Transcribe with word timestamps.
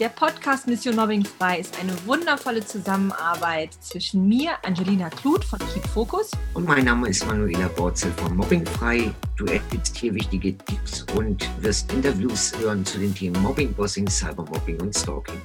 Der 0.00 0.08
Podcast 0.08 0.66
Mission 0.66 0.96
Mobbing 0.96 1.26
Frei 1.26 1.58
ist 1.58 1.78
eine 1.78 1.92
wundervolle 2.06 2.64
Zusammenarbeit 2.64 3.74
zwischen 3.82 4.26
mir, 4.26 4.52
Angelina 4.64 5.10
Kluth 5.10 5.44
von 5.44 5.58
Keep 5.58 5.86
Focus. 5.88 6.30
Und 6.54 6.66
mein 6.66 6.86
Name 6.86 7.10
ist 7.10 7.26
Manuela 7.26 7.68
Borzel 7.68 8.10
von 8.12 8.34
Mobbing 8.34 8.64
Frei. 8.64 9.12
Du 9.36 9.44
erhältst 9.44 9.94
hier 9.98 10.14
wichtige 10.14 10.56
Tipps 10.56 11.04
und 11.14 11.46
wirst 11.62 11.92
Interviews 11.92 12.56
hören 12.58 12.82
zu 12.82 12.96
den 12.96 13.14
Themen 13.14 13.42
Mobbing, 13.42 13.74
Bossing, 13.74 14.08
Cybermobbing 14.08 14.80
und 14.80 14.96
Stalking. 14.96 15.38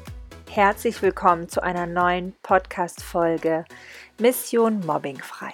Herzlich 0.50 1.02
willkommen 1.02 1.50
zu 1.50 1.62
einer 1.62 1.86
neuen 1.86 2.34
Podcast-Folge 2.42 3.66
Mission 4.22 4.80
Mobbing 4.86 5.18
Frei. 5.18 5.54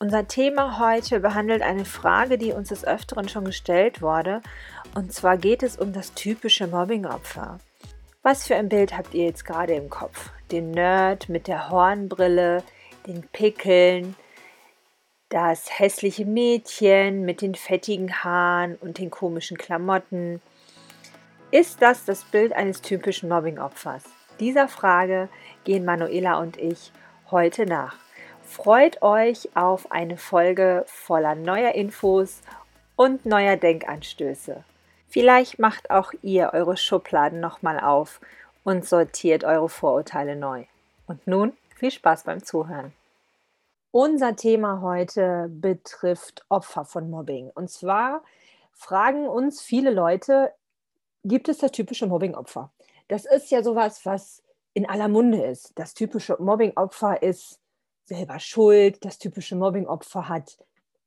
Unser 0.00 0.28
Thema 0.28 0.78
heute 0.78 1.20
behandelt 1.20 1.62
eine 1.62 1.86
Frage, 1.86 2.36
die 2.36 2.52
uns 2.52 2.68
des 2.68 2.84
Öfteren 2.84 3.30
schon 3.30 3.46
gestellt 3.46 4.02
wurde. 4.02 4.42
Und 4.94 5.14
zwar 5.14 5.38
geht 5.38 5.62
es 5.62 5.78
um 5.78 5.94
das 5.94 6.12
typische 6.12 6.66
Mobbing-Opfer. 6.66 7.58
Was 8.30 8.46
für 8.46 8.56
ein 8.56 8.68
Bild 8.68 8.94
habt 8.94 9.14
ihr 9.14 9.24
jetzt 9.24 9.46
gerade 9.46 9.72
im 9.72 9.88
Kopf? 9.88 10.28
Den 10.52 10.70
Nerd 10.70 11.30
mit 11.30 11.48
der 11.48 11.70
Hornbrille, 11.70 12.62
den 13.06 13.22
Pickeln, 13.22 14.16
das 15.30 15.78
hässliche 15.78 16.26
Mädchen 16.26 17.24
mit 17.24 17.40
den 17.40 17.54
fettigen 17.54 18.22
Haaren 18.22 18.76
und 18.82 18.98
den 18.98 19.08
komischen 19.08 19.56
Klamotten. 19.56 20.42
Ist 21.52 21.80
das 21.80 22.04
das 22.04 22.24
Bild 22.24 22.52
eines 22.52 22.82
typischen 22.82 23.30
Mobbing-Opfers? 23.30 24.04
Dieser 24.40 24.68
Frage 24.68 25.30
gehen 25.64 25.86
Manuela 25.86 26.38
und 26.38 26.58
ich 26.58 26.92
heute 27.30 27.64
nach. 27.64 27.96
Freut 28.42 29.00
euch 29.00 29.48
auf 29.56 29.90
eine 29.90 30.18
Folge 30.18 30.84
voller 30.86 31.34
neuer 31.34 31.74
Infos 31.74 32.42
und 32.94 33.24
neuer 33.24 33.56
Denkanstöße. 33.56 34.64
Vielleicht 35.08 35.58
macht 35.58 35.90
auch 35.90 36.12
ihr 36.22 36.50
eure 36.52 36.76
Schubladen 36.76 37.40
nochmal 37.40 37.80
auf 37.80 38.20
und 38.62 38.84
sortiert 38.84 39.44
eure 39.44 39.68
Vorurteile 39.68 40.36
neu. 40.36 40.64
Und 41.06 41.26
nun 41.26 41.56
viel 41.74 41.90
Spaß 41.90 42.24
beim 42.24 42.44
Zuhören. 42.44 42.92
Unser 43.90 44.36
Thema 44.36 44.82
heute 44.82 45.48
betrifft 45.48 46.44
Opfer 46.50 46.84
von 46.84 47.08
Mobbing. 47.08 47.50
Und 47.54 47.70
zwar 47.70 48.22
fragen 48.74 49.26
uns 49.26 49.62
viele 49.62 49.90
Leute, 49.90 50.52
gibt 51.24 51.48
es 51.48 51.58
das 51.58 51.72
typische 51.72 52.06
Mobbing-Opfer? 52.06 52.70
Das 53.08 53.24
ist 53.24 53.50
ja 53.50 53.62
sowas, 53.62 54.04
was 54.04 54.42
in 54.74 54.86
aller 54.86 55.08
Munde 55.08 55.42
ist. 55.42 55.72
Das 55.76 55.94
typische 55.94 56.36
Mobbing-Opfer 56.38 57.22
ist 57.22 57.58
selber 58.04 58.38
schuld. 58.38 59.02
Das 59.04 59.18
typische 59.18 59.56
Mobbing-Opfer 59.56 60.28
hat 60.28 60.58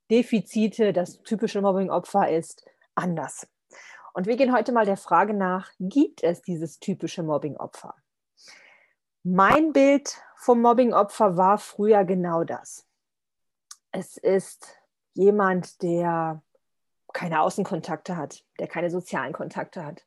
Defizite. 0.09 0.91
Das 0.91 1.21
typische 1.21 1.61
Mobbing-Opfer 1.61 2.29
ist 2.29 2.65
anders. 2.95 3.47
Und 4.13 4.27
wir 4.27 4.35
gehen 4.35 4.53
heute 4.53 4.71
mal 4.71 4.85
der 4.85 4.97
Frage 4.97 5.33
nach, 5.33 5.71
gibt 5.79 6.23
es 6.23 6.41
dieses 6.41 6.79
typische 6.79 7.23
Mobbing-Opfer? 7.23 7.95
Mein 9.23 9.71
Bild 9.71 10.21
vom 10.35 10.61
Mobbing-Opfer 10.61 11.37
war 11.37 11.57
früher 11.57 12.03
genau 12.03 12.43
das. 12.43 12.85
Es 13.91 14.17
ist 14.17 14.77
jemand, 15.13 15.81
der 15.81 16.41
keine 17.13 17.41
Außenkontakte 17.41 18.17
hat, 18.17 18.43
der 18.59 18.67
keine 18.67 18.89
sozialen 18.89 19.33
Kontakte 19.33 19.85
hat. 19.85 20.05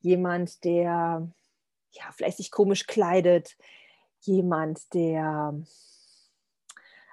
Jemand, 0.00 0.64
der 0.64 1.28
ja, 1.92 2.04
vielleicht 2.12 2.38
sich 2.38 2.50
komisch 2.50 2.86
kleidet. 2.86 3.56
Jemand, 4.20 4.92
der, 4.92 5.54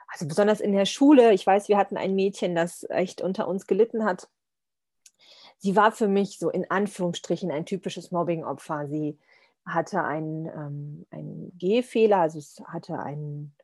also 0.08 0.28
besonders 0.28 0.60
in 0.60 0.74
der 0.74 0.86
Schule, 0.86 1.34
ich 1.34 1.46
weiß, 1.46 1.68
wir 1.68 1.78
hatten 1.78 1.98
ein 1.98 2.16
Mädchen, 2.16 2.56
das 2.56 2.84
echt 2.90 3.22
unter 3.22 3.48
uns 3.48 3.68
gelitten 3.68 4.04
hat 4.04 4.28
sie 5.64 5.78
war 5.78 5.94
für 5.94 6.10
mich 6.10 6.40
so 6.40 6.50
in 6.50 6.70
Anführungsstrichen 6.70 7.50
ein 7.50 7.66
typisches 7.66 8.12
Mobbing-Opfer. 8.12 8.88
Sie 8.90 9.18
hatte 9.66 10.04
einen, 10.04 10.46
ähm, 10.48 11.06
einen 11.10 11.58
Gehfehler, 11.58 12.18
also 12.18 12.38
es 12.38 12.62
hatte 12.68 13.00
einen, 13.00 13.56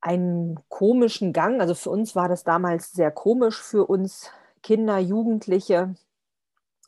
einen 0.00 0.60
komischen 0.68 1.32
Gang. 1.32 1.60
Also 1.60 1.74
für 1.74 1.90
uns 1.90 2.14
war 2.14 2.28
das 2.28 2.44
damals 2.44 2.92
sehr 2.92 3.10
komisch, 3.10 3.60
für 3.60 3.84
uns 3.86 4.30
Kinder, 4.62 4.98
Jugendliche. 5.00 5.96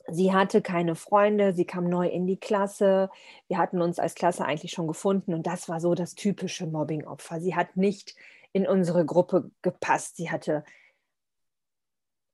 Sie 0.07 0.33
hatte 0.33 0.61
keine 0.61 0.95
Freunde, 0.95 1.53
sie 1.53 1.65
kam 1.65 1.89
neu 1.89 2.07
in 2.07 2.25
die 2.25 2.37
Klasse. 2.37 3.09
Wir 3.49 3.57
hatten 3.57 3.81
uns 3.81 3.99
als 3.99 4.15
Klasse 4.15 4.45
eigentlich 4.45 4.71
schon 4.71 4.87
gefunden 4.87 5.33
und 5.33 5.45
das 5.45 5.67
war 5.67 5.81
so 5.81 5.93
das 5.93 6.15
typische 6.15 6.67
Mobbing-Opfer. 6.67 7.41
Sie 7.41 7.53
hat 7.53 7.75
nicht 7.75 8.15
in 8.53 8.65
unsere 8.65 9.05
Gruppe 9.05 9.51
gepasst. 9.61 10.15
Sie 10.15 10.31
hatte 10.31 10.63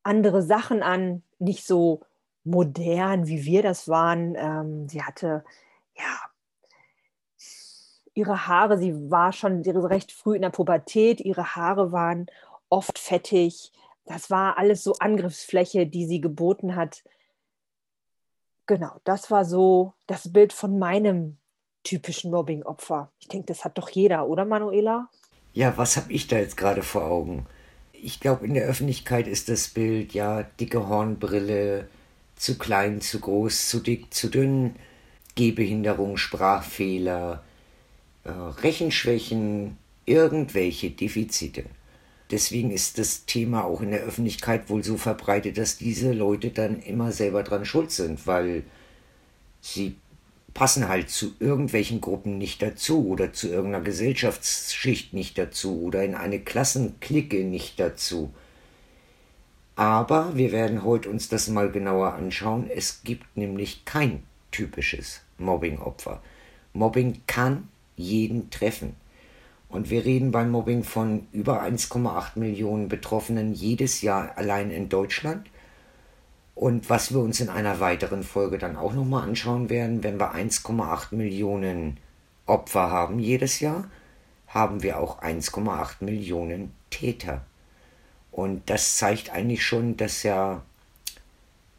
andere 0.04 0.42
Sachen 0.42 0.84
an, 0.84 1.24
nicht 1.40 1.66
so 1.66 2.02
modern, 2.44 3.28
wie 3.28 3.46
wir 3.46 3.64
das 3.64 3.88
waren. 3.88 4.36
Ähm, 4.36 4.90
sie 4.90 5.04
hatte, 5.04 5.44
ja, 5.96 6.20
ihre 8.14 8.48
Haare, 8.48 8.78
sie 8.78 9.10
war 9.10 9.32
schon 9.34 9.62
recht 9.62 10.12
früh 10.12 10.36
in 10.36 10.42
der 10.42 10.50
Pubertät, 10.50 11.22
ihre 11.22 11.56
Haare 11.56 11.92
waren 11.92 12.28
oft 12.70 13.00
fettig. 13.00 13.72
Das 14.06 14.30
war 14.30 14.58
alles 14.58 14.84
so 14.84 14.94
Angriffsfläche, 15.00 15.86
die 15.86 16.06
sie 16.06 16.22
geboten 16.22 16.76
hat. 16.76 17.04
Genau, 18.66 19.00
das 19.04 19.31
war 19.31 19.46
so 19.46 19.94
das 20.08 20.31
Bild 20.31 20.54
von 20.54 20.78
meinem 20.80 21.38
typischen 21.84 22.31
Mobbing-Opfer. 22.31 23.12
Ich 23.20 23.28
denke, 23.28 23.48
das 23.48 23.66
hat 23.66 23.78
doch 23.78 23.90
jeder, 23.90 24.28
oder 24.28 24.46
Manuela? 24.46 25.10
Ja, 25.54 25.78
was 25.78 25.98
habe 25.98 26.12
ich 26.12 26.28
da 26.28 26.38
jetzt 26.38 26.58
gerade 26.58 26.84
vor 26.84 27.04
Augen? 27.04 27.48
Ich 28.02 28.20
glaube, 28.20 28.46
in 28.46 28.54
der 28.54 28.66
Öffentlichkeit 28.66 29.28
ist 29.28 29.50
das 29.50 29.68
Bild 29.68 30.14
ja 30.14 30.44
dicke 30.60 30.88
Hornbrille, 30.88 31.88
zu 32.36 32.58
klein, 32.58 33.02
zu 33.02 33.20
groß, 33.20 33.68
zu 33.68 33.80
dick, 33.80 34.14
zu 34.14 34.30
dünn, 34.30 34.76
Gehbehinderung, 35.36 36.18
Sprachfehler, 36.18 37.44
äh, 38.24 38.30
Rechenschwächen, 38.30 39.78
irgendwelche 40.06 40.90
Defizite. 40.90 41.66
Deswegen 42.32 42.72
ist 42.72 42.98
das 42.98 43.26
Thema 43.26 43.66
auch 43.66 43.82
in 43.82 43.92
der 43.92 44.02
Öffentlichkeit 44.02 44.70
wohl 44.70 44.84
so 44.84 44.98
verbreitet, 44.98 45.58
dass 45.58 45.78
diese 45.78 46.14
Leute 46.14 46.52
dann 46.52 46.80
immer 46.80 47.12
selber 47.12 47.44
dran 47.44 47.66
schuld 47.66 47.92
sind, 47.92 48.26
weil 48.28 48.64
sie 49.62 49.96
passen 50.54 50.88
halt 50.88 51.10
zu 51.10 51.34
irgendwelchen 51.40 52.02
Gruppen 52.02 52.38
nicht 52.38 52.62
dazu 52.62 53.08
oder 53.08 53.34
zu 53.34 53.48
irgendeiner 53.48 53.84
Gesellschaftsschicht 53.84 55.14
nicht 55.14 55.38
dazu 55.38 55.82
oder 55.82 56.04
in 56.04 56.16
eine 56.16 56.40
Klassenklicke 56.40 57.44
nicht 57.44 57.80
dazu. 57.80 58.34
Aber 59.76 60.36
wir 60.36 60.52
werden 60.52 60.84
heute 60.84 61.10
uns 61.10 61.30
das 61.30 61.48
mal 61.48 61.72
genauer 61.72 62.14
anschauen. 62.14 62.70
Es 62.70 63.04
gibt 63.04 63.38
nämlich 63.38 63.86
kein 63.86 64.24
typisches 64.52 65.22
Mobbing-Opfer. 65.38 66.22
Mobbing 66.74 67.22
kann 67.28 67.70
jeden 67.96 68.50
treffen. 68.50 68.96
Und 69.70 69.90
wir 69.90 70.04
reden 70.04 70.31
beim 70.31 70.50
Mobbing 70.50 70.84
von 70.84 71.28
über 71.31 71.62
1,8 71.62 72.40
Millionen 72.40 72.90
Betroffenen 72.90 73.54
jedes 73.54 74.02
Jahr 74.02 74.38
allein 74.38 74.72
in 74.72 74.90
Deutschland. 74.90 75.48
Und 76.59 76.90
was 76.90 77.14
wir 77.14 77.22
uns 77.22 77.40
in 77.40 77.47
einer 77.47 77.80
weiteren 77.80 78.22
Folge 78.22 78.58
dann 78.58 78.75
auch 78.75 78.92
nochmal 78.92 79.24
anschauen 79.24 79.70
werden, 79.70 80.03
wenn 80.03 80.20
wir 80.20 80.36
1,8 80.36 81.16
Millionen 81.16 81.96
Opfer 82.47 82.92
haben 82.92 83.18
jedes 83.18 83.62
Jahr, 83.62 83.90
haben 84.46 84.84
wir 84.84 85.00
auch 85.00 85.22
1,8 85.22 86.03
Millionen 86.03 86.74
Täter. 86.90 87.46
Und 88.30 88.69
das 88.69 88.98
zeigt 88.98 89.30
eigentlich 89.30 89.64
schon, 89.64 89.96
dass 89.96 90.24
ja 90.24 90.62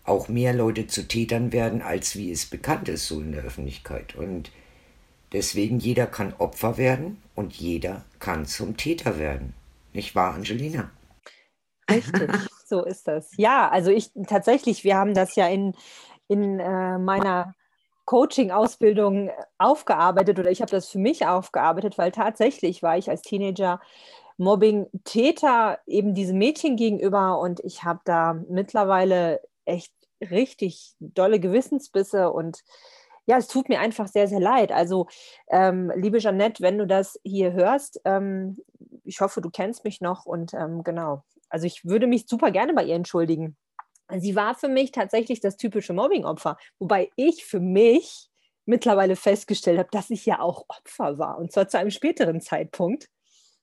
auch 0.04 0.28
mehr 0.28 0.54
Leute 0.54 0.86
zu 0.86 1.06
Tätern 1.06 1.52
werden, 1.52 1.82
als 1.82 2.16
wie 2.16 2.32
es 2.32 2.46
bekannt 2.46 2.88
ist, 2.88 3.06
so 3.06 3.20
in 3.20 3.32
der 3.32 3.42
Öffentlichkeit. 3.42 4.14
Und 4.14 4.50
deswegen 5.34 5.78
jeder 5.78 6.06
kann 6.06 6.32
Opfer 6.38 6.78
werden 6.78 7.20
und 7.34 7.52
jeder 7.52 8.06
kann 8.19 8.46
zum 8.46 8.78
Täter 8.78 9.19
werden. 9.19 9.52
Nicht 9.92 10.14
wahr, 10.14 10.32
Angelina? 10.32 10.90
Richtig. 11.90 12.30
So 12.70 12.84
ist 12.84 13.08
das. 13.08 13.32
Ja, 13.36 13.69
also 13.69 13.91
ich 13.91 14.12
tatsächlich, 14.28 14.84
wir 14.84 14.96
haben 14.96 15.12
das 15.12 15.34
ja 15.34 15.49
in, 15.49 15.75
in 16.28 16.61
äh, 16.61 16.99
meiner 16.99 17.52
Coaching-Ausbildung 18.05 19.31
aufgearbeitet 19.58 20.38
oder 20.38 20.52
ich 20.52 20.62
habe 20.62 20.70
das 20.70 20.88
für 20.88 21.00
mich 21.00 21.26
aufgearbeitet, 21.26 21.99
weil 21.99 22.12
tatsächlich 22.12 22.81
war 22.82 22.96
ich 22.96 23.11
als 23.11 23.22
Teenager 23.22 23.81
Mobbing-Täter 24.37 25.81
eben 25.87 26.14
diesem 26.14 26.38
Mädchen 26.38 26.76
gegenüber 26.76 27.40
und 27.40 27.58
ich 27.61 27.82
habe 27.82 28.00
da 28.05 28.34
mittlerweile 28.49 29.40
echt 29.64 29.93
richtig 30.20 30.94
dolle 31.00 31.40
Gewissensbisse 31.40 32.31
und 32.31 32.62
ja, 33.26 33.37
es 33.37 33.49
tut 33.49 33.69
mir 33.69 33.81
einfach 33.81 34.06
sehr, 34.06 34.28
sehr 34.28 34.40
leid. 34.40 34.70
Also, 34.72 35.08
ähm, 35.49 35.93
liebe 35.96 36.19
Jeanette, 36.19 36.62
wenn 36.62 36.78
du 36.78 36.87
das 36.87 37.19
hier 37.25 37.52
hörst, 37.52 38.00
ähm, 38.05 38.58
ich 39.05 39.20
hoffe, 39.20 39.40
du 39.40 39.50
kennst 39.50 39.84
mich 39.84 40.00
noch 40.00 40.25
und 40.25 40.55
ähm, 40.55 40.82
genau, 40.84 41.22
also 41.50 41.67
ich 41.67 41.85
würde 41.85 42.06
mich 42.06 42.26
super 42.26 42.50
gerne 42.50 42.73
bei 42.73 42.85
ihr 42.85 42.94
entschuldigen. 42.94 43.56
Sie 44.17 44.35
war 44.35 44.55
für 44.55 44.69
mich 44.69 44.91
tatsächlich 44.93 45.41
das 45.41 45.56
typische 45.56 45.93
Mobbing-Opfer, 45.93 46.56
wobei 46.79 47.11
ich 47.17 47.44
für 47.44 47.61
mich 47.61 48.29
mittlerweile 48.64 49.17
festgestellt 49.17 49.79
habe, 49.79 49.88
dass 49.93 50.11
ich 50.11 50.26
ja 50.26 50.41
auch 50.41 50.64
Opfer 50.69 51.19
war 51.19 51.38
und 51.38 51.52
zwar 51.52 51.69
zu 51.69 51.79
einem 51.79 51.91
späteren 51.91 52.41
Zeitpunkt. 52.41 53.08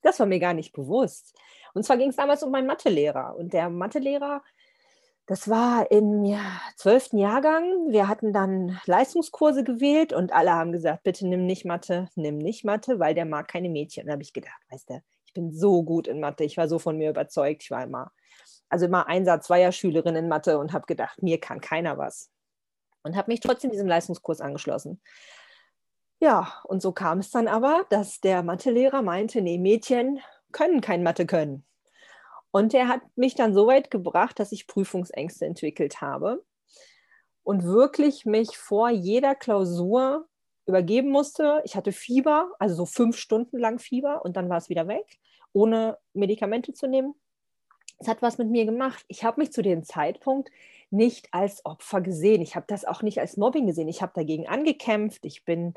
Das 0.01 0.19
war 0.19 0.25
mir 0.28 0.39
gar 0.39 0.54
nicht 0.54 0.74
bewusst. 0.74 1.36
Und 1.74 1.84
zwar 1.84 1.98
ging 1.98 2.10
es 2.10 2.16
damals 2.16 2.44
um 2.44 2.51
meinen 2.51 2.68
Mathelehrer 2.68 3.36
und 3.38 3.54
der 3.54 3.69
Mathelehrer 3.69 4.42
Das 5.28 5.50
war 5.50 5.92
im 5.92 6.24
ja, 6.24 6.62
12. 6.78 7.13
Jahrgang. 7.13 7.92
Wir 7.92 8.07
hatten 8.07 8.31
dann 8.33 8.80
Leistungskurse 8.86 9.63
gewählt 9.63 10.13
und 10.13 10.31
alle 10.31 10.54
haben 10.54 10.72
gesagt, 10.72 11.04
bitte 11.04 11.28
nimm 11.28 11.45
nicht 11.45 11.66
Mathe, 11.66 12.07
nimm 12.16 12.38
nicht 12.38 12.63
Mathe, 12.63 13.00
weil 13.00 13.13
der 13.13 13.25
mag 13.25 13.48
keine 13.50 13.69
Mädchen. 13.69 14.07
Da 14.07 14.13
habe 14.13 14.24
ich 14.24 14.33
gedacht, 14.33 14.62
weißt 14.72 14.90
du, 14.90 15.01
bin 15.38 15.54
so 15.54 15.84
gut 15.84 16.07
in 16.07 16.19
Mathe, 16.19 16.44
ich 16.44 16.57
war 16.57 16.68
so 16.68 16.80
von 16.80 16.98
mir 16.98 17.12
überzeugt, 17.12 17.63
ich 17.63 17.72
war 17.72 17.84
immer, 17.84 18.12
also 18.69 18.86
immer 18.88 19.07
Einsatz, 19.07 19.45
Zweier 19.48 19.72
Schülerin 19.72 20.16
in 20.16 20.28
Mathe 20.28 20.57
und 20.57 20.74
habe 20.74 20.88
gedacht, 20.88 21.22
mir 21.22 21.39
kann 21.39 21.62
keiner 21.62 21.98
was. 21.98 22.31
Und 23.04 23.16
habe 23.16 23.31
mich 23.31 23.39
trotzdem 23.39 23.69
diesem 23.69 23.88
Leistungskurs 23.88 24.42
angeschlossen. 24.42 25.00
Ja, 26.19 26.51
und 26.63 26.81
so 26.81 26.92
kam 26.92 27.19
es 27.19 27.30
dann 27.30 27.48
aber, 27.48 27.86
dass 27.89 28.19
der 28.19 28.42
Mathelehrer 28.42 29.04
meinte, 29.04 29.42
nee, 29.42 29.60
Mädchen 29.60 30.19
können 30.51 30.81
kein 30.81 31.04
Mathe 31.04 31.28
können. 31.28 31.63
Und 32.50 32.74
er 32.74 32.88
hat 32.88 33.01
mich 33.16 33.36
dann 33.36 33.54
so 33.54 33.68
weit 33.68 33.92
gebracht, 33.92 34.40
dass 34.40 34.51
ich 34.51 34.66
Prüfungsängste 34.66 35.45
entwickelt 35.45 36.01
habe 36.01 36.44
und 37.44 37.63
wirklich 37.63 38.25
mich 38.25 38.57
vor 38.57 38.90
jeder 38.90 39.36
Klausur 39.36 40.28
übergeben 40.68 41.10
musste. 41.10 41.62
Ich 41.66 41.75
hatte 41.75 41.92
Fieber, 41.92 42.52
also 42.60 42.75
so 42.75 42.86
fünf 42.86 43.18
Stunden 43.18 43.58
lang 43.58 43.80
Fieber 43.80 44.24
und 44.24 44.38
dann 44.38 44.50
war 44.50 44.58
es 44.58 44.69
wieder 44.69 44.88
weg, 44.88 45.18
ohne 45.54 45.98
Medikamente 46.14 46.74
zu 46.74 46.88
nehmen. 46.88 47.16
Es 48.00 48.08
hat 48.08 48.22
was 48.22 48.38
mit 48.38 48.50
mir 48.50 48.66
gemacht. 48.66 49.04
Ich 49.08 49.24
habe 49.24 49.42
mich 49.42 49.52
zu 49.52 49.62
dem 49.64 49.84
Zeitpunkt 49.84 50.50
nicht 50.92 51.30
als 51.31 51.66
Opfer 51.66 52.02
gesehen. 52.02 52.42
Ich 52.42 52.56
habe 52.56 52.66
das 52.68 52.86
auch 52.86 53.02
nicht 53.02 53.19
als 53.19 53.38
Mobbing 53.38 53.66
gesehen. 53.66 53.88
Ich 53.88 54.02
habe 54.02 54.12
dagegen 54.14 54.48
angekämpft. 54.48 55.25
Ich 55.25 55.46
bin 55.46 55.74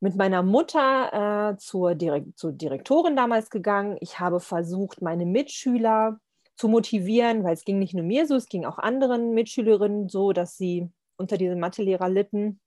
mit 0.00 0.14
meiner 0.16 0.42
Mutter 0.42 1.52
äh, 1.52 1.56
zur, 1.56 1.94
Direkt 1.94 2.38
zur 2.38 2.52
Direktorin 2.52 3.16
damals 3.16 3.50
gegangen. 3.50 3.96
Ich 4.00 4.20
habe 4.20 4.40
versucht, 4.40 5.00
meine 5.00 5.24
Mitschüler 5.24 6.20
zu 6.56 6.68
motivieren, 6.68 7.44
weil 7.44 7.54
es 7.54 7.64
ging 7.64 7.78
nicht 7.78 7.94
nur 7.94 8.04
mir 8.04 8.26
so, 8.26 8.34
es 8.34 8.48
ging 8.48 8.64
auch 8.64 8.78
anderen 8.78 9.32
Mitschülerinnen 9.32 10.08
so, 10.08 10.32
dass 10.32 10.56
sie 10.56 10.90
unter 11.16 11.38
diesem 11.38 11.60
Mathelehrer 11.60 12.08
litten. 12.08 12.60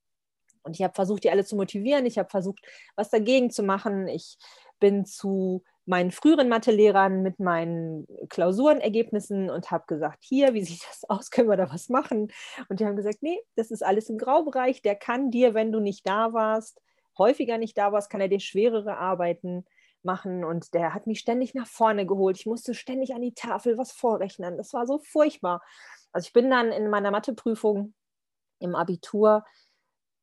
Und 0.69 0.75
ich 0.75 0.83
habe 0.83 0.93
versucht, 0.93 1.23
die 1.23 1.31
alle 1.31 1.43
zu 1.43 1.55
motivieren. 1.55 2.05
Ich 2.05 2.19
habe 2.19 2.29
versucht, 2.29 2.63
was 2.95 3.09
dagegen 3.09 3.49
zu 3.49 3.63
machen. 3.63 4.07
Ich 4.07 4.37
bin 4.79 5.03
zu 5.03 5.63
meinen 5.87 6.11
früheren 6.11 6.47
Mathelehrern 6.47 7.23
mit 7.23 7.39
meinen 7.39 8.05
Klausurenergebnissen 8.29 9.49
und 9.49 9.71
habe 9.71 9.85
gesagt, 9.87 10.19
hier, 10.21 10.53
wie 10.53 10.63
sieht 10.63 10.83
das 10.87 11.09
aus, 11.09 11.31
können 11.31 11.49
wir 11.49 11.57
da 11.57 11.71
was 11.71 11.89
machen? 11.89 12.31
Und 12.69 12.79
die 12.79 12.85
haben 12.85 12.95
gesagt, 12.95 13.17
nee, 13.21 13.39
das 13.55 13.71
ist 13.71 13.83
alles 13.83 14.11
im 14.11 14.19
Graubereich, 14.19 14.83
der 14.83 14.95
kann 14.95 15.31
dir, 15.31 15.55
wenn 15.55 15.71
du 15.71 15.79
nicht 15.79 16.07
da 16.07 16.31
warst, 16.33 16.79
häufiger 17.17 17.57
nicht 17.57 17.75
da 17.79 17.91
warst, 17.91 18.11
kann 18.11 18.21
er 18.21 18.27
dir 18.27 18.39
schwerere 18.39 18.97
Arbeiten 18.97 19.65
machen 20.03 20.43
und 20.43 20.75
der 20.75 20.93
hat 20.93 21.07
mich 21.07 21.19
ständig 21.19 21.55
nach 21.55 21.67
vorne 21.67 22.05
geholt. 22.05 22.37
Ich 22.37 22.45
musste 22.45 22.75
ständig 22.75 23.15
an 23.15 23.23
die 23.23 23.33
Tafel 23.33 23.75
was 23.79 23.91
vorrechnen. 23.91 24.57
Das 24.57 24.73
war 24.73 24.85
so 24.85 24.99
furchtbar. 24.99 25.63
Also 26.11 26.27
ich 26.27 26.33
bin 26.33 26.51
dann 26.51 26.71
in 26.71 26.91
meiner 26.91 27.09
Matheprüfung 27.09 27.95
im 28.59 28.75
Abitur 28.75 29.43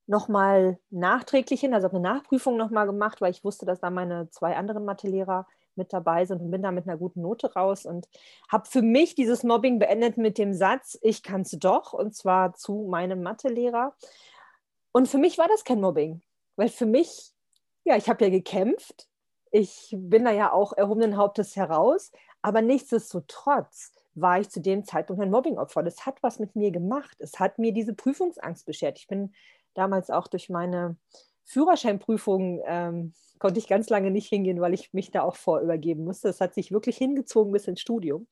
nochmal 0.06 0.78
nachträglich 0.90 1.60
hin, 1.60 1.74
also 1.74 1.86
habe 1.86 1.96
eine 1.96 2.08
Nachprüfung 2.08 2.56
nochmal 2.56 2.86
gemacht, 2.86 3.20
weil 3.20 3.32
ich 3.32 3.44
wusste, 3.44 3.66
dass 3.66 3.80
da 3.80 3.90
meine 3.90 4.30
zwei 4.30 4.56
anderen 4.56 4.84
Mathelehrer 4.84 5.46
mit 5.74 5.92
dabei 5.92 6.24
sind 6.24 6.40
und 6.40 6.50
bin 6.50 6.62
da 6.62 6.70
mit 6.70 6.88
einer 6.88 6.96
guten 6.96 7.22
Note 7.22 7.52
raus 7.52 7.84
und 7.84 8.08
habe 8.48 8.66
für 8.66 8.82
mich 8.82 9.14
dieses 9.14 9.42
Mobbing 9.42 9.78
beendet 9.78 10.16
mit 10.16 10.38
dem 10.38 10.54
Satz, 10.54 10.98
ich 11.02 11.22
kann 11.22 11.42
es 11.42 11.50
doch, 11.50 11.92
und 11.92 12.14
zwar 12.14 12.54
zu 12.54 12.86
meinem 12.88 13.22
Mathelehrer. 13.22 13.94
Und 14.92 15.08
für 15.08 15.18
mich 15.18 15.38
war 15.38 15.48
das 15.48 15.64
kein 15.64 15.80
Mobbing. 15.80 16.22
Weil 16.56 16.68
für 16.68 16.86
mich, 16.86 17.32
ja, 17.84 17.96
ich 17.96 18.08
habe 18.08 18.24
ja 18.24 18.30
gekämpft, 18.30 19.08
ich 19.50 19.94
bin 19.96 20.24
da 20.24 20.30
ja 20.30 20.52
auch 20.52 20.72
erhobenen 20.72 21.16
Hauptes 21.16 21.56
heraus, 21.56 22.12
aber 22.42 22.62
nichtsdestotrotz 22.62 23.92
war 24.14 24.40
ich 24.40 24.48
zu 24.48 24.60
dem 24.60 24.84
Zeitpunkt 24.84 25.20
ein 25.22 25.30
Mobbingopfer. 25.30 25.82
Das 25.82 26.06
hat 26.06 26.22
was 26.22 26.38
mit 26.38 26.56
mir 26.56 26.70
gemacht. 26.70 27.16
Es 27.20 27.38
hat 27.38 27.58
mir 27.58 27.72
diese 27.72 27.92
Prüfungsangst 27.92 28.64
beschert. 28.64 28.98
Ich 28.98 29.06
bin 29.06 29.34
damals 29.76 30.10
auch 30.10 30.28
durch 30.28 30.48
meine 30.48 30.96
Führerscheinprüfung, 31.44 32.62
ähm, 32.66 33.12
konnte 33.38 33.58
ich 33.58 33.68
ganz 33.68 33.88
lange 33.90 34.10
nicht 34.10 34.28
hingehen, 34.28 34.60
weil 34.60 34.74
ich 34.74 34.92
mich 34.92 35.10
da 35.10 35.22
auch 35.22 35.36
vorübergeben 35.36 36.04
musste. 36.04 36.28
Es 36.28 36.40
hat 36.40 36.54
sich 36.54 36.72
wirklich 36.72 36.96
hingezogen 36.96 37.52
bis 37.52 37.68
ins 37.68 37.80
Studium. 37.80 38.26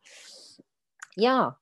Ja, 1.14 1.58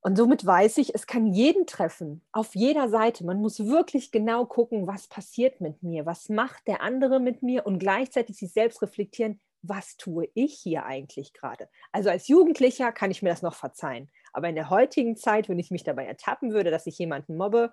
und 0.00 0.16
somit 0.16 0.46
weiß 0.46 0.78
ich, 0.78 0.94
es 0.94 1.06
kann 1.06 1.26
jeden 1.26 1.66
treffen, 1.66 2.22
auf 2.32 2.54
jeder 2.54 2.88
Seite. 2.88 3.24
Man 3.24 3.40
muss 3.40 3.66
wirklich 3.66 4.12
genau 4.12 4.46
gucken, 4.46 4.86
was 4.86 5.08
passiert 5.08 5.60
mit 5.60 5.82
mir, 5.82 6.06
was 6.06 6.28
macht 6.28 6.66
der 6.68 6.82
andere 6.82 7.18
mit 7.18 7.42
mir 7.42 7.66
und 7.66 7.78
gleichzeitig 7.78 8.36
sich 8.36 8.52
selbst 8.52 8.80
reflektieren, 8.80 9.40
was 9.62 9.96
tue 9.96 10.28
ich 10.34 10.54
hier 10.54 10.84
eigentlich 10.84 11.32
gerade. 11.32 11.68
Also 11.90 12.10
als 12.10 12.28
Jugendlicher 12.28 12.92
kann 12.92 13.10
ich 13.10 13.22
mir 13.22 13.30
das 13.30 13.42
noch 13.42 13.54
verzeihen. 13.54 14.08
Aber 14.32 14.48
in 14.48 14.54
der 14.54 14.70
heutigen 14.70 15.16
Zeit, 15.16 15.48
wenn 15.48 15.58
ich 15.58 15.72
mich 15.72 15.82
dabei 15.82 16.06
ertappen 16.06 16.52
würde, 16.52 16.70
dass 16.70 16.86
ich 16.86 16.96
jemanden 16.98 17.36
mobbe, 17.36 17.72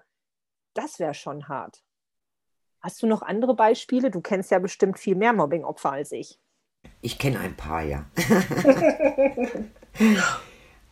das 0.76 1.00
wäre 1.00 1.14
schon 1.14 1.48
hart. 1.48 1.84
Hast 2.80 3.02
du 3.02 3.08
noch 3.08 3.24
andere 3.24 3.56
Beispiele? 3.56 4.12
Du 4.12 4.22
kennst 4.22 4.52
ja 4.52 4.60
bestimmt 4.60 5.00
viel 5.00 5.16
mehr 5.16 5.34
Mobbing-Opfer 5.34 5.92
als 5.92 6.12
ich. 6.12 6.40
Ich 7.02 7.18
kenne 7.18 7.40
ein 7.40 7.56
paar, 7.56 7.82
ja. 7.82 8.06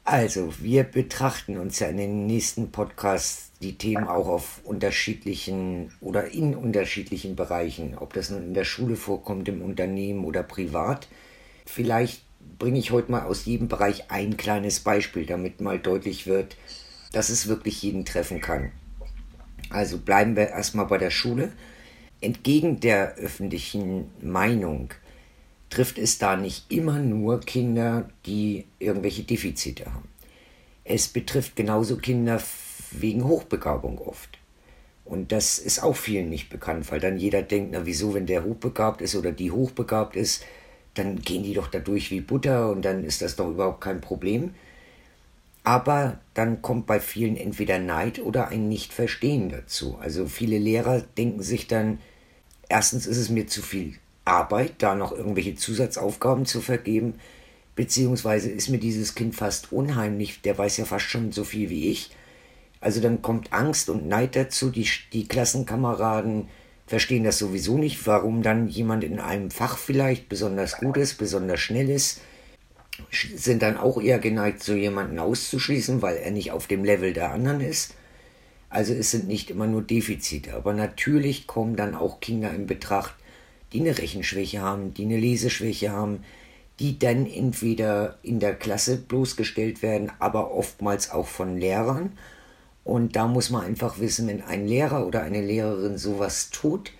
Also, 0.05 0.53
wir 0.59 0.83
betrachten 0.83 1.57
uns 1.57 1.79
ja 1.79 1.87
in 1.87 1.95
den 1.95 2.27
nächsten 2.27 2.71
Podcasts 2.71 3.51
die 3.61 3.77
Themen 3.77 4.05
auch 4.05 4.27
auf 4.27 4.59
unterschiedlichen 4.65 5.93
oder 6.01 6.31
in 6.33 6.55
unterschiedlichen 6.55 7.37
Bereichen, 7.37 7.97
ob 7.97 8.11
das 8.11 8.29
nun 8.29 8.43
in 8.43 8.53
der 8.53 8.65
Schule 8.65 8.97
vorkommt, 8.97 9.47
im 9.47 9.61
Unternehmen 9.61 10.25
oder 10.25 10.43
privat. 10.43 11.07
Vielleicht 11.65 12.21
bringe 12.59 12.79
ich 12.79 12.91
heute 12.91 13.13
mal 13.13 13.23
aus 13.23 13.45
jedem 13.45 13.69
Bereich 13.69 14.11
ein 14.11 14.35
kleines 14.35 14.81
Beispiel, 14.81 15.25
damit 15.25 15.61
mal 15.61 15.79
deutlich 15.79 16.27
wird, 16.27 16.57
dass 17.13 17.29
es 17.29 17.47
wirklich 17.47 17.81
jeden 17.81 18.03
treffen 18.03 18.41
kann. 18.41 18.73
Also 19.69 19.97
bleiben 19.97 20.35
wir 20.35 20.49
erstmal 20.49 20.85
bei 20.85 20.97
der 20.97 21.11
Schule. 21.11 21.51
Entgegen 22.21 22.79
der 22.79 23.15
öffentlichen 23.15 24.09
Meinung 24.21 24.89
trifft 25.69 25.97
es 25.97 26.19
da 26.19 26.35
nicht 26.35 26.71
immer 26.71 26.99
nur 26.99 27.39
Kinder, 27.39 28.09
die 28.25 28.65
irgendwelche 28.79 29.23
Defizite 29.23 29.85
haben. 29.85 30.07
Es 30.83 31.07
betrifft 31.07 31.55
genauso 31.55 31.97
Kinder 31.97 32.41
wegen 32.91 33.23
Hochbegabung 33.23 33.97
oft. 33.97 34.37
Und 35.05 35.31
das 35.31 35.57
ist 35.59 35.83
auch 35.83 35.95
vielen 35.95 36.29
nicht 36.29 36.49
bekannt, 36.49 36.89
weil 36.91 36.99
dann 36.99 37.17
jeder 37.17 37.41
denkt, 37.41 37.71
na 37.73 37.85
wieso, 37.85 38.13
wenn 38.13 38.25
der 38.25 38.43
hochbegabt 38.43 39.01
ist 39.01 39.15
oder 39.15 39.31
die 39.31 39.51
hochbegabt 39.51 40.15
ist, 40.15 40.45
dann 40.93 41.19
gehen 41.19 41.43
die 41.43 41.53
doch 41.53 41.67
dadurch 41.67 42.11
wie 42.11 42.21
Butter 42.21 42.69
und 42.69 42.83
dann 42.83 43.03
ist 43.03 43.21
das 43.21 43.35
doch 43.35 43.49
überhaupt 43.49 43.81
kein 43.81 43.99
Problem. 43.99 44.53
Aber 45.63 46.19
dann 46.33 46.61
kommt 46.61 46.87
bei 46.87 46.99
vielen 46.99 47.37
entweder 47.37 47.79
Neid 47.79 48.19
oder 48.19 48.49
ein 48.49 48.67
Nichtverstehen 48.67 49.49
dazu. 49.49 49.97
Also 49.99 50.25
viele 50.25 50.57
Lehrer 50.57 51.01
denken 51.17 51.41
sich 51.41 51.67
dann, 51.67 51.99
erstens 52.67 53.07
ist 53.07 53.17
es 53.17 53.29
mir 53.29 53.47
zu 53.47 53.61
viel 53.61 53.95
Arbeit, 54.25 54.75
da 54.79 54.95
noch 54.95 55.11
irgendwelche 55.11 55.55
Zusatzaufgaben 55.55 56.45
zu 56.45 56.59
vergeben, 56.59 57.15
beziehungsweise 57.75 58.49
ist 58.49 58.69
mir 58.69 58.77
dieses 58.77 59.15
Kind 59.15 59.35
fast 59.35 59.71
unheimlich, 59.71 60.41
der 60.41 60.57
weiß 60.57 60.77
ja 60.77 60.85
fast 60.85 61.05
schon 61.05 61.31
so 61.31 61.43
viel 61.43 61.69
wie 61.69 61.89
ich. 61.89 62.11
Also 62.81 62.99
dann 62.99 63.21
kommt 63.21 63.53
Angst 63.53 63.89
und 63.89 64.07
Neid 64.07 64.35
dazu, 64.35 64.69
die, 64.69 64.87
die 65.13 65.27
Klassenkameraden 65.27 66.49
verstehen 66.85 67.23
das 67.23 67.39
sowieso 67.39 67.77
nicht, 67.77 68.05
warum 68.05 68.43
dann 68.43 68.67
jemand 68.67 69.05
in 69.05 69.19
einem 69.19 69.51
Fach 69.51 69.77
vielleicht 69.77 70.27
besonders 70.27 70.77
gut 70.77 70.97
ist, 70.97 71.15
besonders 71.15 71.61
schnell 71.61 71.89
ist, 71.89 72.19
sind 73.11 73.61
dann 73.61 73.77
auch 73.77 74.01
eher 74.01 74.19
geneigt, 74.19 74.63
so 74.63 74.73
jemanden 74.73 75.19
auszuschließen, 75.19 76.01
weil 76.01 76.17
er 76.17 76.31
nicht 76.31 76.51
auf 76.51 76.67
dem 76.67 76.83
Level 76.83 77.13
der 77.13 77.31
anderen 77.31 77.61
ist. 77.61 77.95
Also 78.69 78.93
es 78.93 79.11
sind 79.11 79.27
nicht 79.27 79.51
immer 79.51 79.67
nur 79.67 79.81
Defizite, 79.83 80.55
aber 80.55 80.73
natürlich 80.73 81.47
kommen 81.47 81.75
dann 81.75 81.95
auch 81.95 82.19
Kinder 82.19 82.51
in 82.51 82.65
Betracht, 82.65 83.13
die 83.71 83.79
eine 83.79 83.97
Rechenschwäche 83.97 84.61
haben, 84.61 84.93
die 84.93 85.05
eine 85.05 85.17
Leseschwäche 85.17 85.91
haben, 85.91 86.23
die 86.79 86.97
dann 86.97 87.27
entweder 87.27 88.17
in 88.23 88.39
der 88.39 88.55
Klasse 88.55 88.97
bloßgestellt 88.97 89.81
werden, 89.83 90.11
aber 90.19 90.51
oftmals 90.51 91.11
auch 91.11 91.27
von 91.27 91.57
Lehrern. 91.57 92.17
Und 92.83 93.15
da 93.15 93.27
muss 93.27 93.49
man 93.49 93.63
einfach 93.63 93.99
wissen, 93.99 94.27
wenn 94.27 94.41
ein 94.41 94.67
Lehrer 94.67 95.05
oder 95.05 95.21
eine 95.21 95.41
Lehrerin 95.41 95.97
sowas 95.97 96.49
tut, 96.49 96.91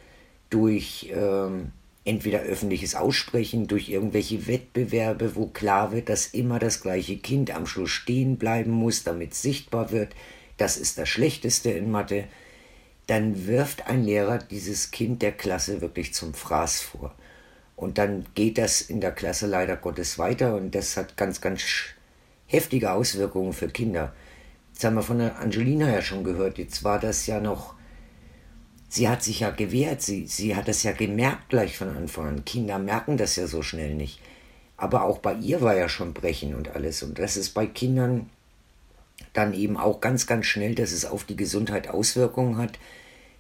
durch 0.50 1.12
ähm, 1.14 1.72
entweder 2.06 2.40
öffentliches 2.40 2.96
Aussprechen, 2.96 3.68
durch 3.68 3.90
irgendwelche 3.90 4.48
Wettbewerbe, 4.48 5.36
wo 5.36 5.48
klar 5.48 5.92
wird, 5.92 6.10
dass 6.10 6.28
immer 6.28 6.60
das 6.60 6.82
gleiche 6.82 7.18
Kind 7.18 7.52
am 7.52 7.66
Schluss 7.66 7.92
stehen 7.92 8.38
bleiben 8.38 8.72
muss, 8.72 9.04
damit 9.04 9.34
sichtbar 9.34 9.92
wird, 9.92 10.14
das 10.58 10.78
ist 10.78 10.98
das 10.98 11.10
Schlechteste 11.10 11.72
in 11.72 11.92
Mathe, 11.92 12.26
dann 13.08 13.48
wirft 13.48 13.88
ein 13.88 14.04
Lehrer 14.04 14.38
dieses 14.38 14.92
Kind 14.92 15.22
der 15.22 15.32
Klasse 15.32 15.82
wirklich 15.82 16.14
zum 16.14 16.34
Fraß 16.34 16.82
vor. 16.82 17.14
Und 17.76 17.98
dann 17.98 18.26
geht 18.36 18.58
das 18.58 18.82
in 18.82 19.02
der 19.02 19.12
Klasse 19.12 19.48
leider 19.48 19.76
Gottes 19.76 20.18
weiter 20.18 20.56
und 20.56 20.76
das 20.76 20.96
hat 20.96 21.18
ganz, 21.18 21.42
ganz 21.42 21.64
heftige 22.48 22.92
Auswirkungen 22.92 23.54
für 23.54 23.68
Kinder. 23.68 24.14
Das 24.74 24.86
haben 24.86 24.96
wir 24.96 25.04
von 25.04 25.20
der 25.20 25.40
Angelina 25.40 25.90
ja 25.90 26.02
schon 26.02 26.24
gehört. 26.24 26.58
Jetzt 26.58 26.84
war 26.84 27.00
das 27.00 27.26
ja 27.28 27.40
noch, 27.40 27.76
sie 28.94 29.10
hat 29.10 29.24
sich 29.24 29.40
ja 29.40 29.50
gewehrt, 29.50 30.04
sie, 30.04 30.28
sie 30.28 30.56
hat 30.56 30.68
das 30.68 30.84
ja 30.84 30.92
gemerkt 30.92 31.50
gleich 31.50 31.76
von 31.76 31.90
Anfang 31.90 32.28
an. 32.28 32.46
Kinder 32.46 32.78
merken 32.78 33.18
das 33.18 33.36
ja 33.36 33.48
so 33.48 33.64
schnell 33.64 33.96
nicht. 33.96 34.20
Aber 34.78 35.06
auch 35.06 35.18
bei 35.18 35.34
ihr 35.34 35.62
war 35.62 35.76
ja 35.76 35.90
schon 35.90 36.14
Brechen 36.14 36.54
und 36.54 36.76
alles. 36.76 37.02
Und 37.02 37.18
das 37.18 37.36
ist 37.36 37.56
bei 37.56 37.66
Kindern 37.66 38.30
dann 39.34 39.56
eben 39.56 39.78
auch 39.78 40.00
ganz, 40.00 40.28
ganz 40.28 40.46
schnell, 40.46 40.76
dass 40.76 40.92
es 40.92 41.06
auf 41.06 41.24
die 41.24 41.36
Gesundheit 41.36 41.88
Auswirkungen 41.88 42.58
hat, 42.58 42.78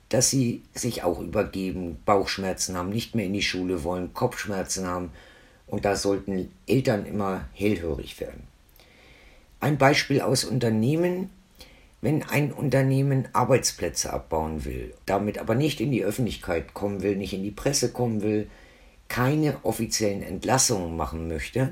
dass 0.09 0.31
sie 0.31 0.63
sich 0.73 1.03
auch 1.03 1.19
übergeben, 1.19 1.99
Bauchschmerzen 2.03 2.75
haben, 2.75 2.89
nicht 2.89 3.13
mehr 3.13 3.25
in 3.25 3.33
die 3.33 3.43
Schule 3.43 3.83
wollen, 3.83 4.11
Kopfschmerzen 4.15 4.87
haben. 4.87 5.11
Und 5.67 5.85
da 5.85 5.95
sollten 5.95 6.51
Eltern 6.65 7.05
immer 7.05 7.47
hellhörig 7.53 8.19
werden. 8.19 8.47
Ein 9.59 9.77
Beispiel 9.77 10.21
aus 10.21 10.45
Unternehmen, 10.45 11.29
wenn 12.03 12.21
ein 12.21 12.51
Unternehmen 12.51 13.29
Arbeitsplätze 13.31 14.11
abbauen 14.11 14.65
will, 14.65 14.93
damit 15.05 15.37
aber 15.37 15.55
nicht 15.55 15.79
in 15.79 15.89
die 15.89 16.03
Öffentlichkeit 16.03 16.73
kommen 16.73 17.01
will, 17.01 17.15
nicht 17.15 17.31
in 17.31 17.43
die 17.43 17.51
Presse 17.51 17.93
kommen 17.93 18.21
will, 18.21 18.49
keine 19.07 19.55
offiziellen 19.63 20.21
Entlassungen 20.21 20.97
machen 20.97 21.29
möchte, 21.29 21.71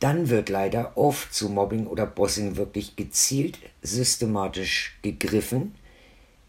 dann 0.00 0.30
wird 0.30 0.48
leider 0.48 0.96
oft 0.96 1.34
zu 1.34 1.50
Mobbing 1.50 1.86
oder 1.86 2.06
Bossing 2.06 2.56
wirklich 2.56 2.96
gezielt 2.96 3.58
systematisch 3.82 4.98
gegriffen, 5.02 5.74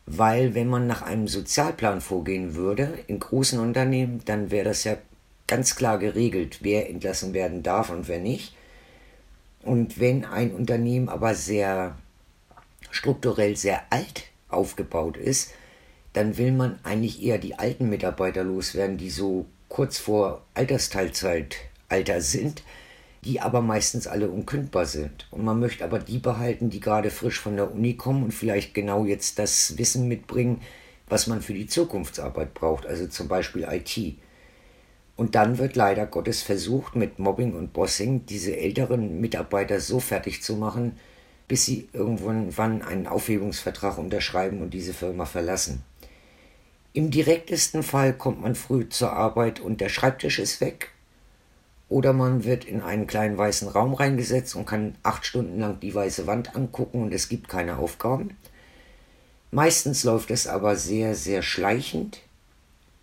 weil 0.05 0.55
wenn 0.55 0.69
man 0.69 0.88
nach 0.88 1.01
einem 1.01 1.27
Sozialplan 1.27 2.00
vorgehen 2.00 2.55
würde 2.55 3.00
in 3.07 3.19
großen 3.19 3.59
Unternehmen, 3.59 4.21
dann 4.24 4.50
wäre 4.50 4.69
das 4.69 4.85
ja 4.85 4.95
ganz 5.45 5.75
klar 5.75 5.97
geregelt, 5.97 6.59
wer 6.62 6.89
entlassen 6.89 7.33
werden 7.33 7.63
darf 7.63 7.89
und 7.89 8.07
wer 8.07 8.19
nicht. 8.19 8.55
Und 9.62 10.00
wenn 10.00 10.24
ein 10.24 10.53
Unternehmen 10.53 11.09
aber 11.09 11.35
sehr 11.35 11.97
strukturell 12.95 13.55
sehr 13.57 13.81
alt 13.91 14.23
aufgebaut 14.47 15.17
ist, 15.17 15.51
dann 16.13 16.37
will 16.37 16.53
man 16.53 16.79
eigentlich 16.83 17.21
eher 17.21 17.37
die 17.37 17.59
alten 17.59 17.89
Mitarbeiter 17.89 18.43
loswerden, 18.43 18.97
die 18.97 19.09
so 19.09 19.45
kurz 19.67 19.97
vor 19.97 20.45
Altersteilzeitalter 20.53 22.21
sind, 22.21 22.63
die 23.25 23.41
aber 23.41 23.61
meistens 23.61 24.07
alle 24.07 24.29
unkündbar 24.29 24.85
sind. 24.85 25.27
Und 25.31 25.43
man 25.43 25.59
möchte 25.59 25.83
aber 25.83 25.99
die 25.99 26.19
behalten, 26.19 26.69
die 26.69 26.79
gerade 26.79 27.09
frisch 27.09 27.39
von 27.39 27.57
der 27.57 27.71
Uni 27.71 27.95
kommen 27.95 28.23
und 28.23 28.33
vielleicht 28.33 28.73
genau 28.73 29.03
jetzt 29.03 29.39
das 29.39 29.77
Wissen 29.77 30.07
mitbringen, 30.07 30.61
was 31.09 31.27
man 31.27 31.41
für 31.41 31.53
die 31.53 31.67
Zukunftsarbeit 31.67 32.53
braucht, 32.53 32.85
also 32.85 33.07
zum 33.07 33.27
Beispiel 33.27 33.67
IT. 33.69 34.15
Und 35.17 35.35
dann 35.35 35.57
wird 35.57 35.75
leider 35.75 36.05
Gottes 36.05 36.43
versucht, 36.43 36.95
mit 36.95 37.19
Mobbing 37.19 37.53
und 37.55 37.73
Bossing 37.73 38.25
diese 38.25 38.55
älteren 38.55 39.19
Mitarbeiter 39.19 39.79
so 39.79 39.99
fertig 39.99 40.41
zu 40.41 40.55
machen, 40.55 40.97
bis 41.47 41.65
sie 41.65 41.87
irgendwann 41.93 42.81
einen 42.81 43.07
Aufhebungsvertrag 43.07 43.97
unterschreiben 43.97 44.61
und 44.61 44.73
diese 44.73 44.93
Firma 44.93 45.25
verlassen. 45.25 45.83
Im 46.93 47.11
direktesten 47.11 47.83
Fall 47.83 48.13
kommt 48.13 48.41
man 48.41 48.55
früh 48.55 48.87
zur 48.87 49.11
Arbeit 49.11 49.59
und 49.59 49.81
der 49.81 49.89
Schreibtisch 49.89 50.39
ist 50.39 50.61
weg. 50.61 50.91
Oder 51.89 52.13
man 52.13 52.45
wird 52.45 52.65
in 52.65 52.81
einen 52.81 53.05
kleinen 53.05 53.37
weißen 53.37 53.67
Raum 53.67 53.93
reingesetzt 53.93 54.55
und 54.55 54.65
kann 54.65 54.95
acht 55.03 55.25
Stunden 55.25 55.59
lang 55.59 55.79
die 55.79 55.93
weiße 55.93 56.25
Wand 56.25 56.55
angucken 56.55 57.03
und 57.03 57.13
es 57.13 57.29
gibt 57.29 57.47
keine 57.47 57.77
Aufgaben. 57.77 58.37
Meistens 59.51 60.03
läuft 60.03 60.31
es 60.31 60.47
aber 60.47 60.75
sehr, 60.75 61.15
sehr 61.15 61.41
schleichend, 61.41 62.21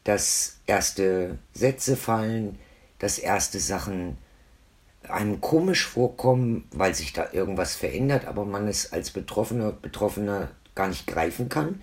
dass 0.05 0.57
erste 0.67 1.39
Sätze 1.55 1.97
fallen, 1.97 2.59
dass 2.99 3.19
erste 3.19 3.61
Sachen 3.61 4.19
einem 5.13 5.41
komisch 5.41 5.87
vorkommen, 5.87 6.65
weil 6.73 6.95
sich 6.95 7.13
da 7.13 7.29
irgendwas 7.33 7.75
verändert, 7.75 8.27
aber 8.27 8.45
man 8.45 8.69
es 8.69 8.93
als 8.93 9.11
Betroffener, 9.11 9.73
Betroffener 9.73 10.51
gar 10.75 10.89
nicht 10.89 11.07
greifen 11.07 11.49
kann. 11.49 11.81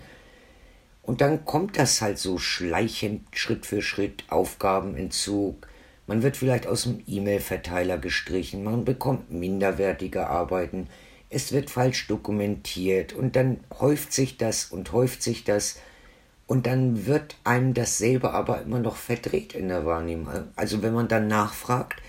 Und 1.02 1.20
dann 1.20 1.44
kommt 1.44 1.78
das 1.78 2.02
halt 2.02 2.18
so 2.18 2.38
schleichend, 2.38 3.26
Schritt 3.32 3.66
für 3.66 3.82
Schritt, 3.82 4.24
Aufgabenentzug. 4.28 5.66
Man 6.06 6.22
wird 6.22 6.36
vielleicht 6.36 6.66
aus 6.66 6.84
dem 6.84 7.02
E-Mail-Verteiler 7.06 7.98
gestrichen, 7.98 8.64
man 8.64 8.84
bekommt 8.84 9.30
minderwertige 9.30 10.26
Arbeiten, 10.26 10.88
es 11.28 11.52
wird 11.52 11.70
falsch 11.70 12.08
dokumentiert 12.08 13.12
und 13.12 13.36
dann 13.36 13.60
häuft 13.78 14.12
sich 14.12 14.36
das 14.36 14.66
und 14.66 14.92
häuft 14.92 15.22
sich 15.22 15.44
das 15.44 15.78
und 16.48 16.66
dann 16.66 17.06
wird 17.06 17.36
einem 17.44 17.74
dasselbe 17.74 18.32
aber 18.32 18.62
immer 18.62 18.80
noch 18.80 18.96
verdreht 18.96 19.54
in 19.54 19.68
der 19.68 19.86
Wahrnehmung. 19.86 20.48
Also 20.56 20.82
wenn 20.82 20.92
man 20.92 21.06
dann 21.06 21.28
nachfragt, 21.28 22.02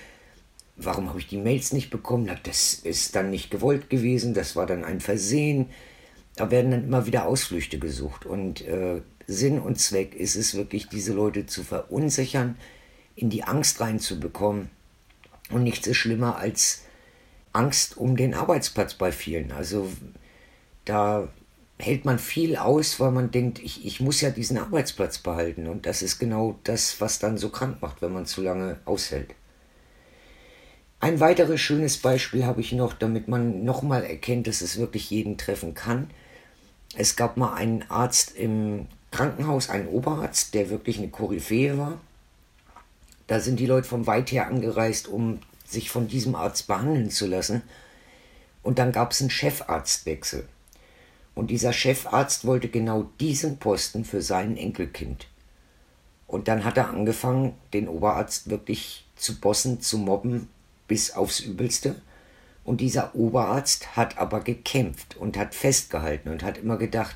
warum 0.85 1.09
habe 1.09 1.19
ich 1.19 1.27
die 1.27 1.37
Mails 1.37 1.73
nicht 1.73 1.89
bekommen? 1.89 2.29
Das 2.43 2.73
ist 2.73 3.15
dann 3.15 3.29
nicht 3.29 3.51
gewollt 3.51 3.89
gewesen, 3.89 4.33
das 4.33 4.55
war 4.55 4.65
dann 4.65 4.83
ein 4.83 4.99
Versehen. 4.99 5.69
Da 6.35 6.49
werden 6.49 6.71
dann 6.71 6.83
immer 6.85 7.05
wieder 7.05 7.25
Ausflüchte 7.25 7.79
gesucht. 7.79 8.25
Und 8.25 8.61
äh, 8.61 9.01
Sinn 9.27 9.59
und 9.59 9.79
Zweck 9.79 10.15
ist 10.15 10.35
es 10.35 10.55
wirklich, 10.55 10.87
diese 10.87 11.13
Leute 11.13 11.45
zu 11.45 11.63
verunsichern, 11.63 12.57
in 13.15 13.29
die 13.29 13.43
Angst 13.43 13.81
reinzubekommen. 13.81 14.69
Und 15.51 15.63
nichts 15.63 15.87
ist 15.87 15.97
schlimmer 15.97 16.37
als 16.37 16.83
Angst 17.53 17.97
um 17.97 18.15
den 18.15 18.33
Arbeitsplatz 18.33 18.93
bei 18.93 19.11
vielen. 19.11 19.51
Also 19.51 19.91
da 20.85 21.27
hält 21.77 22.05
man 22.05 22.19
viel 22.19 22.55
aus, 22.55 22.99
weil 22.99 23.11
man 23.11 23.31
denkt, 23.31 23.59
ich, 23.59 23.85
ich 23.85 23.99
muss 23.99 24.21
ja 24.21 24.29
diesen 24.29 24.57
Arbeitsplatz 24.57 25.17
behalten. 25.17 25.67
Und 25.67 25.85
das 25.85 26.01
ist 26.01 26.19
genau 26.19 26.59
das, 26.63 27.01
was 27.01 27.19
dann 27.19 27.37
so 27.37 27.49
krank 27.49 27.81
macht, 27.81 28.01
wenn 28.01 28.13
man 28.13 28.25
zu 28.25 28.41
lange 28.41 28.79
aushält. 28.85 29.35
Ein 31.01 31.19
weiteres 31.19 31.59
schönes 31.59 31.97
Beispiel 31.97 32.45
habe 32.45 32.61
ich 32.61 32.73
noch, 32.73 32.93
damit 32.93 33.27
man 33.27 33.63
nochmal 33.65 34.03
erkennt, 34.03 34.45
dass 34.45 34.61
es 34.61 34.77
wirklich 34.77 35.09
jeden 35.09 35.35
treffen 35.35 35.73
kann. 35.73 36.11
Es 36.95 37.15
gab 37.15 37.37
mal 37.37 37.55
einen 37.55 37.83
Arzt 37.89 38.35
im 38.35 38.85
Krankenhaus, 39.09 39.71
einen 39.71 39.87
Oberarzt, 39.87 40.53
der 40.53 40.69
wirklich 40.69 40.99
eine 40.99 41.09
Koryphäe 41.09 41.79
war. 41.79 41.99
Da 43.25 43.39
sind 43.39 43.59
die 43.59 43.65
Leute 43.65 43.87
von 43.87 44.05
weit 44.05 44.31
her 44.31 44.45
angereist, 44.45 45.07
um 45.07 45.39
sich 45.65 45.89
von 45.89 46.07
diesem 46.07 46.35
Arzt 46.35 46.67
behandeln 46.67 47.09
zu 47.09 47.25
lassen. 47.25 47.63
Und 48.61 48.77
dann 48.77 48.91
gab 48.91 49.11
es 49.11 49.21
einen 49.21 49.31
Chefarztwechsel. 49.31 50.47
Und 51.33 51.49
dieser 51.49 51.73
Chefarzt 51.73 52.45
wollte 52.45 52.67
genau 52.67 53.09
diesen 53.19 53.57
Posten 53.57 54.05
für 54.05 54.21
sein 54.21 54.55
Enkelkind. 54.55 55.25
Und 56.27 56.47
dann 56.47 56.63
hat 56.63 56.77
er 56.77 56.89
angefangen, 56.89 57.55
den 57.73 57.87
Oberarzt 57.87 58.51
wirklich 58.51 59.07
zu 59.15 59.41
bossen, 59.41 59.81
zu 59.81 59.97
mobben, 59.97 60.47
bis 60.87 61.11
aufs 61.11 61.39
Übelste. 61.39 61.95
Und 62.63 62.81
dieser 62.81 63.15
Oberarzt 63.15 63.95
hat 63.95 64.17
aber 64.17 64.41
gekämpft 64.41 65.17
und 65.17 65.37
hat 65.37 65.55
festgehalten 65.55 66.29
und 66.29 66.43
hat 66.43 66.57
immer 66.59 66.77
gedacht, 66.77 67.15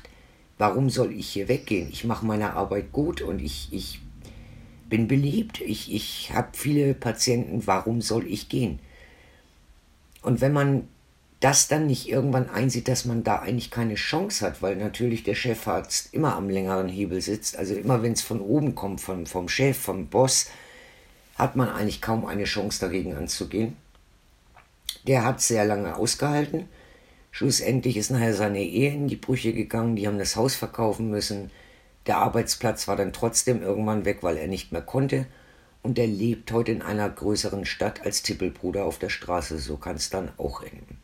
warum 0.58 0.90
soll 0.90 1.12
ich 1.12 1.28
hier 1.28 1.48
weggehen? 1.48 1.88
Ich 1.90 2.04
mache 2.04 2.26
meine 2.26 2.54
Arbeit 2.54 2.92
gut 2.92 3.20
und 3.20 3.40
ich, 3.40 3.68
ich 3.70 4.00
bin 4.88 5.08
beliebt, 5.08 5.60
ich, 5.60 5.92
ich 5.92 6.32
habe 6.32 6.48
viele 6.52 6.94
Patienten, 6.94 7.66
warum 7.66 8.00
soll 8.00 8.26
ich 8.26 8.48
gehen? 8.48 8.80
Und 10.22 10.40
wenn 10.40 10.52
man 10.52 10.88
das 11.40 11.68
dann 11.68 11.86
nicht 11.86 12.08
irgendwann 12.08 12.48
einsieht, 12.48 12.88
dass 12.88 13.04
man 13.04 13.22
da 13.22 13.36
eigentlich 13.40 13.70
keine 13.70 13.94
Chance 13.94 14.46
hat, 14.46 14.62
weil 14.62 14.76
natürlich 14.76 15.22
der 15.22 15.34
Chefarzt 15.34 16.12
immer 16.14 16.34
am 16.34 16.48
längeren 16.48 16.88
Hebel 16.88 17.20
sitzt, 17.20 17.56
also 17.56 17.74
immer 17.74 18.02
wenn 18.02 18.12
es 18.12 18.22
von 18.22 18.40
oben 18.40 18.74
kommt, 18.74 19.00
vom, 19.00 19.26
vom 19.26 19.48
Chef, 19.48 19.76
vom 19.76 20.06
Boss, 20.06 20.48
hat 21.36 21.54
man 21.54 21.68
eigentlich 21.68 22.02
kaum 22.02 22.26
eine 22.26 22.44
Chance 22.44 22.80
dagegen 22.80 23.14
anzugehen. 23.14 23.76
Der 25.06 25.24
hat 25.24 25.40
sehr 25.40 25.64
lange 25.64 25.96
ausgehalten. 25.96 26.68
Schlussendlich 27.30 27.96
ist 27.96 28.10
nachher 28.10 28.34
seine 28.34 28.62
Ehe 28.62 28.92
in 28.92 29.08
die 29.08 29.16
Brüche 29.16 29.52
gegangen, 29.52 29.94
die 29.94 30.06
haben 30.06 30.18
das 30.18 30.36
Haus 30.36 30.54
verkaufen 30.54 31.10
müssen. 31.10 31.50
Der 32.06 32.18
Arbeitsplatz 32.18 32.88
war 32.88 32.96
dann 32.96 33.12
trotzdem 33.12 33.62
irgendwann 33.62 34.04
weg, 34.04 34.22
weil 34.22 34.36
er 34.36 34.48
nicht 34.48 34.72
mehr 34.72 34.82
konnte. 34.82 35.26
Und 35.82 35.98
er 35.98 36.06
lebt 36.06 36.50
heute 36.50 36.72
in 36.72 36.82
einer 36.82 37.08
größeren 37.08 37.64
Stadt 37.64 38.04
als 38.04 38.22
Tippelbruder 38.22 38.84
auf 38.84 38.98
der 38.98 39.10
Straße. 39.10 39.58
So 39.58 39.76
kann 39.76 39.96
es 39.96 40.10
dann 40.10 40.32
auch 40.38 40.62
enden. 40.62 41.00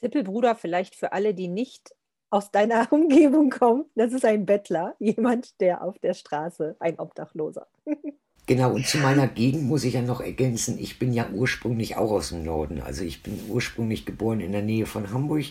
Tippelbruder 0.00 0.54
vielleicht 0.54 0.96
für 0.96 1.12
alle, 1.12 1.32
die 1.32 1.48
nicht 1.48 1.94
aus 2.30 2.50
deiner 2.50 2.88
Umgebung 2.92 3.50
kommen. 3.50 3.84
Das 3.94 4.12
ist 4.12 4.24
ein 4.24 4.46
Bettler, 4.46 4.96
jemand, 4.98 5.60
der 5.60 5.82
auf 5.82 5.98
der 5.98 6.14
Straße, 6.14 6.76
ein 6.80 6.98
Obdachloser. 6.98 7.68
Genau, 8.46 8.72
und 8.72 8.86
zu 8.86 8.98
meiner 8.98 9.26
Gegend 9.26 9.64
muss 9.64 9.82
ich 9.82 9.94
ja 9.94 10.02
noch 10.02 10.20
ergänzen, 10.20 10.78
ich 10.78 11.00
bin 11.00 11.12
ja 11.12 11.28
ursprünglich 11.30 11.96
auch 11.96 12.12
aus 12.12 12.28
dem 12.28 12.44
Norden. 12.44 12.80
Also 12.80 13.02
ich 13.02 13.24
bin 13.24 13.40
ursprünglich 13.48 14.06
geboren 14.06 14.38
in 14.38 14.52
der 14.52 14.62
Nähe 14.62 14.86
von 14.86 15.12
Hamburg, 15.12 15.46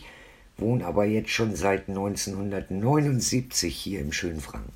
wohne 0.57 0.85
aber 0.85 1.03
jetzt 1.03 1.31
schon 1.31 1.55
seit 1.55 1.89
1979 1.89 3.75
hier 3.75 3.99
im 3.99 4.13
schönen 4.13 4.39
Franken. 4.39 4.71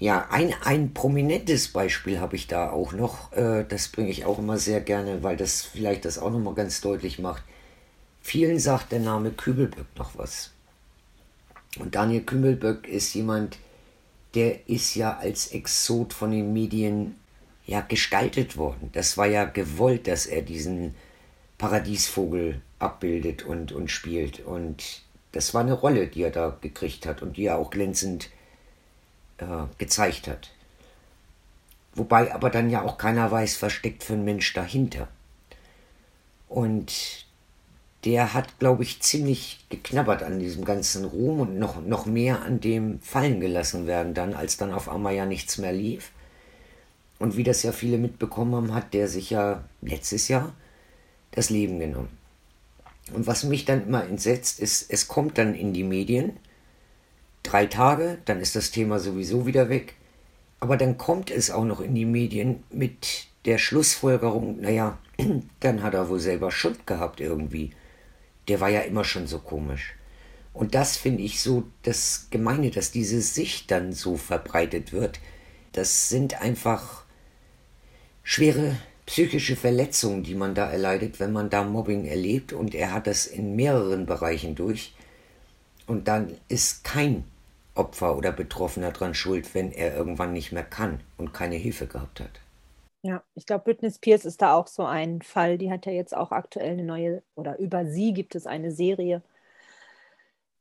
Ja, 0.00 0.26
ein, 0.30 0.52
ein 0.64 0.92
prominentes 0.92 1.68
Beispiel 1.68 2.18
habe 2.18 2.34
ich 2.34 2.48
da 2.48 2.70
auch 2.70 2.92
noch. 2.92 3.32
Äh, 3.32 3.64
das 3.68 3.86
bringe 3.86 4.10
ich 4.10 4.24
auch 4.24 4.40
immer 4.40 4.58
sehr 4.58 4.80
gerne, 4.80 5.22
weil 5.22 5.36
das 5.36 5.62
vielleicht 5.62 6.04
das 6.04 6.18
auch 6.18 6.32
nochmal 6.32 6.54
ganz 6.54 6.80
deutlich 6.80 7.20
macht. 7.20 7.44
Vielen 8.20 8.58
sagt 8.58 8.90
der 8.90 8.98
Name 8.98 9.30
Kübelböck 9.30 9.86
noch 9.96 10.18
was. 10.18 10.50
Und 11.78 11.94
Daniel 11.94 12.22
Kübelböck 12.22 12.88
ist 12.88 13.14
jemand, 13.14 13.58
der 14.34 14.68
ist 14.68 14.96
ja 14.96 15.16
als 15.16 15.52
Exot 15.52 16.12
von 16.12 16.32
den 16.32 16.52
Medien 16.52 17.14
ja 17.66 17.80
gestaltet 17.80 18.56
worden. 18.56 18.90
Das 18.92 19.16
war 19.16 19.26
ja 19.26 19.44
gewollt, 19.44 20.06
dass 20.06 20.26
er 20.26 20.42
diesen 20.42 20.94
Paradiesvogel 21.58 22.60
abbildet 22.78 23.44
und, 23.44 23.72
und 23.72 23.90
spielt. 23.90 24.40
Und 24.40 25.02
das 25.32 25.54
war 25.54 25.60
eine 25.60 25.72
Rolle, 25.74 26.08
die 26.08 26.22
er 26.22 26.30
da 26.30 26.56
gekriegt 26.60 27.06
hat 27.06 27.22
und 27.22 27.36
die 27.36 27.46
er 27.46 27.58
auch 27.58 27.70
glänzend 27.70 28.30
äh, 29.38 29.66
gezeigt 29.78 30.28
hat. 30.28 30.50
Wobei 31.94 32.34
aber 32.34 32.50
dann 32.50 32.70
ja 32.70 32.82
auch 32.82 32.98
keiner 32.98 33.30
weiß, 33.30 33.62
was 33.62 33.72
steckt 33.72 34.02
für 34.02 34.14
ein 34.14 34.24
Mensch 34.24 34.52
dahinter. 34.54 35.08
Und 36.48 37.26
der 38.04 38.34
hat, 38.34 38.58
glaube 38.58 38.82
ich, 38.82 39.00
ziemlich 39.00 39.64
geknabbert 39.68 40.22
an 40.22 40.40
diesem 40.40 40.64
ganzen 40.64 41.04
Ruhm 41.04 41.40
und 41.40 41.58
noch, 41.58 41.80
noch 41.80 42.06
mehr 42.06 42.42
an 42.42 42.60
dem 42.60 43.00
fallen 43.00 43.40
gelassen 43.40 43.86
werden 43.86 44.14
dann, 44.14 44.34
als 44.34 44.56
dann 44.56 44.72
auf 44.72 44.88
einmal 44.88 45.14
ja 45.14 45.26
nichts 45.26 45.58
mehr 45.58 45.72
lief. 45.72 46.10
Und 47.22 47.36
wie 47.36 47.44
das 47.44 47.62
ja 47.62 47.70
viele 47.70 47.98
mitbekommen 47.98 48.56
haben, 48.56 48.74
hat 48.74 48.94
der 48.94 49.06
sich 49.06 49.30
ja 49.30 49.62
letztes 49.80 50.26
Jahr 50.26 50.56
das 51.30 51.50
Leben 51.50 51.78
genommen. 51.78 52.08
Und 53.14 53.28
was 53.28 53.44
mich 53.44 53.64
dann 53.64 53.86
immer 53.86 54.04
entsetzt, 54.04 54.58
ist, 54.58 54.90
es 54.90 55.06
kommt 55.06 55.38
dann 55.38 55.54
in 55.54 55.72
die 55.72 55.84
Medien, 55.84 56.32
drei 57.44 57.66
Tage, 57.66 58.18
dann 58.24 58.40
ist 58.40 58.56
das 58.56 58.72
Thema 58.72 58.98
sowieso 58.98 59.46
wieder 59.46 59.68
weg. 59.68 59.94
Aber 60.58 60.76
dann 60.76 60.98
kommt 60.98 61.30
es 61.30 61.52
auch 61.52 61.64
noch 61.64 61.80
in 61.80 61.94
die 61.94 62.06
Medien 62.06 62.64
mit 62.70 63.28
der 63.44 63.58
Schlussfolgerung, 63.58 64.60
naja, 64.60 64.98
dann 65.60 65.84
hat 65.84 65.94
er 65.94 66.08
wohl 66.08 66.18
selber 66.18 66.50
Schuld 66.50 66.88
gehabt 66.88 67.20
irgendwie. 67.20 67.70
Der 68.48 68.58
war 68.58 68.68
ja 68.68 68.80
immer 68.80 69.04
schon 69.04 69.28
so 69.28 69.38
komisch. 69.38 69.94
Und 70.52 70.74
das 70.74 70.96
finde 70.96 71.22
ich 71.22 71.40
so 71.40 71.62
das 71.84 72.26
Gemeine, 72.30 72.72
dass 72.72 72.90
diese 72.90 73.22
Sicht 73.22 73.70
dann 73.70 73.92
so 73.92 74.16
verbreitet 74.16 74.92
wird. 74.92 75.20
Das 75.70 76.08
sind 76.08 76.42
einfach 76.42 77.01
schwere 78.22 78.76
psychische 79.06 79.56
Verletzungen, 79.56 80.22
die 80.22 80.34
man 80.34 80.54
da 80.54 80.70
erleidet, 80.70 81.20
wenn 81.20 81.32
man 81.32 81.50
da 81.50 81.64
Mobbing 81.64 82.04
erlebt. 82.06 82.52
Und 82.52 82.74
er 82.74 82.92
hat 82.92 83.06
das 83.06 83.26
in 83.26 83.56
mehreren 83.56 84.06
Bereichen 84.06 84.54
durch. 84.54 84.94
Und 85.86 86.08
dann 86.08 86.36
ist 86.48 86.84
kein 86.84 87.24
Opfer 87.74 88.16
oder 88.16 88.32
Betroffener 88.32 88.92
dran 88.92 89.14
schuld, 89.14 89.54
wenn 89.54 89.72
er 89.72 89.94
irgendwann 89.96 90.32
nicht 90.32 90.52
mehr 90.52 90.64
kann 90.64 91.00
und 91.16 91.32
keine 91.32 91.56
Hilfe 91.56 91.86
gehabt 91.86 92.20
hat. 92.20 92.40
Ja, 93.04 93.22
ich 93.34 93.46
glaube, 93.46 93.64
Britney 93.64 93.90
Spears 93.90 94.24
ist 94.24 94.42
da 94.42 94.54
auch 94.54 94.68
so 94.68 94.84
ein 94.84 95.22
Fall. 95.22 95.58
Die 95.58 95.70
hat 95.70 95.86
ja 95.86 95.92
jetzt 95.92 96.16
auch 96.16 96.30
aktuell 96.30 96.72
eine 96.72 96.84
neue, 96.84 97.22
oder 97.34 97.58
über 97.58 97.86
sie 97.86 98.12
gibt 98.12 98.34
es 98.36 98.46
eine 98.46 98.70
Serie, 98.70 99.22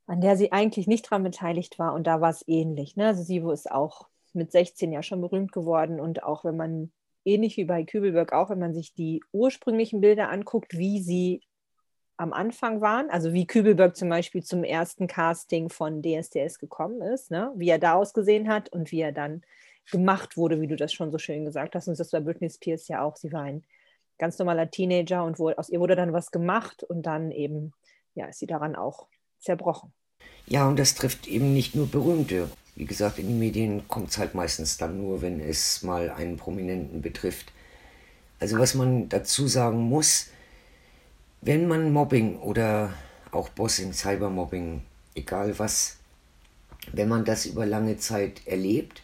an 0.08 0.22
der 0.22 0.38
sie 0.38 0.51
eigentlich 0.51 0.88
nicht 0.88 1.06
daran 1.06 1.24
beteiligt 1.24 1.80
war. 1.80 1.94
Und 1.94 2.06
da 2.08 2.22
war 2.22 2.30
es 2.32 2.44
ähnlich. 2.48 2.96
Ne? 2.96 3.08
Also 3.08 3.24
sie 3.24 3.38
ist 3.38 3.72
auch 3.72 4.08
mit 4.34 4.51
16 4.51 4.91
ja 4.91 5.03
schon 5.03 5.22
berühmt 5.22 5.51
geworden. 5.51 6.00
Und 6.00 6.24
auch 6.24 6.44
wenn 6.44 6.58
man, 6.58 6.91
ähnlich 7.25 7.58
wie 7.58 7.66
bei 7.66 7.84
Kübelberg, 7.84 8.34
auch 8.34 8.50
wenn 8.50 8.60
man 8.60 8.74
sich 8.74 8.94
die 8.94 9.22
ursprünglichen 9.32 10.01
Bilder 10.01 10.30
anguckt, 10.30 10.78
wie 10.78 11.01
sie 11.01 11.42
am 12.18 12.34
Anfang 12.34 12.82
waren, 12.82 13.10
also 13.10 13.34
wie 13.34 13.48
Kübelberg 13.48 13.96
zum 13.96 14.10
Beispiel 14.10 14.44
zum 14.44 14.63
ersten 14.63 15.08
Casting 15.08 15.70
von 15.70 16.04
DSDS 16.04 16.60
gekommen 16.60 17.01
ist, 17.01 17.32
ne? 17.32 17.51
wie 17.56 17.70
er 17.70 17.80
da 17.80 17.96
ausgesehen 17.96 18.48
hat 18.48 18.70
und 18.70 18.92
wie 18.92 19.01
er 19.01 19.12
dann 19.12 19.42
gemacht 19.90 20.38
wurde, 20.38 20.62
wie 20.62 20.68
du 20.68 20.75
das 20.75 20.94
schon 20.94 21.12
so 21.12 21.18
schön 21.18 21.46
gesagt 21.46 21.74
hast. 21.74 21.88
Und 21.88 22.00
das 22.00 22.13
war 22.13 22.22
Britney 22.22 22.50
Spears 22.50 22.88
ja 22.88 23.01
auch. 23.01 23.18
Sie 23.18 23.32
war 23.32 23.42
ein 23.42 23.63
ganz 24.20 24.38
normaler 24.38 24.70
Teenager 24.70 25.24
und 25.24 25.40
aus 25.40 25.70
ihr 25.70 25.80
wurde 25.80 25.96
dann 25.96 26.13
was 26.13 26.30
gemacht 26.30 26.84
und 26.84 27.08
dann 27.08 27.32
eben, 27.32 27.74
ja, 28.13 28.28
ist 28.28 28.40
sie 28.40 28.46
daran 28.46 28.75
auch 28.75 29.08
zerbrochen. 29.40 29.92
Ja, 30.46 30.68
und 30.68 30.78
das 30.78 30.94
trifft 30.94 31.28
eben 31.28 31.54
nicht 31.54 31.75
nur 31.75 31.88
Berühmte. 31.88 32.50
Wie 32.75 32.86
gesagt, 32.86 33.20
in 33.20 33.28
den 33.28 33.40
Medien 33.40 33.88
kommt 33.88 34.10
es 34.10 34.18
halt 34.18 34.34
meistens 34.34 34.78
dann 34.78 34.98
nur, 34.98 35.22
wenn 35.22 35.40
es 35.40 35.84
mal 35.84 36.10
einen 36.10 36.38
Prominenten 36.38 37.01
betrifft. 37.01 37.51
Also 38.40 38.58
was 38.58 38.74
man 38.75 39.10
dazu 39.10 39.48
sagen 39.48 39.78
muss, 39.78 40.28
wenn 41.42 41.68
man 41.68 41.92
Mobbing 41.92 42.40
oder 42.40 42.94
auch 43.32 43.50
Bossing, 43.50 43.94
Cybermobbing, 43.94 44.82
egal 45.16 45.58
was, 45.60 45.98
wenn 46.92 47.10
man 47.10 47.25
das 47.25 47.46
über 47.46 47.66
lange 47.66 47.98
Zeit 47.98 48.42
erlebt, 48.46 49.04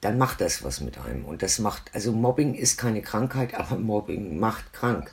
dann 0.00 0.18
macht 0.18 0.40
das 0.40 0.62
was 0.62 0.80
mit 0.80 0.98
einem. 0.98 1.24
Und 1.24 1.42
das 1.42 1.58
macht, 1.58 1.94
also 1.94 2.12
Mobbing 2.12 2.54
ist 2.54 2.76
keine 2.76 3.02
Krankheit, 3.02 3.54
aber 3.58 3.76
Mobbing 3.76 4.38
macht 4.38 4.72
krank, 4.72 5.12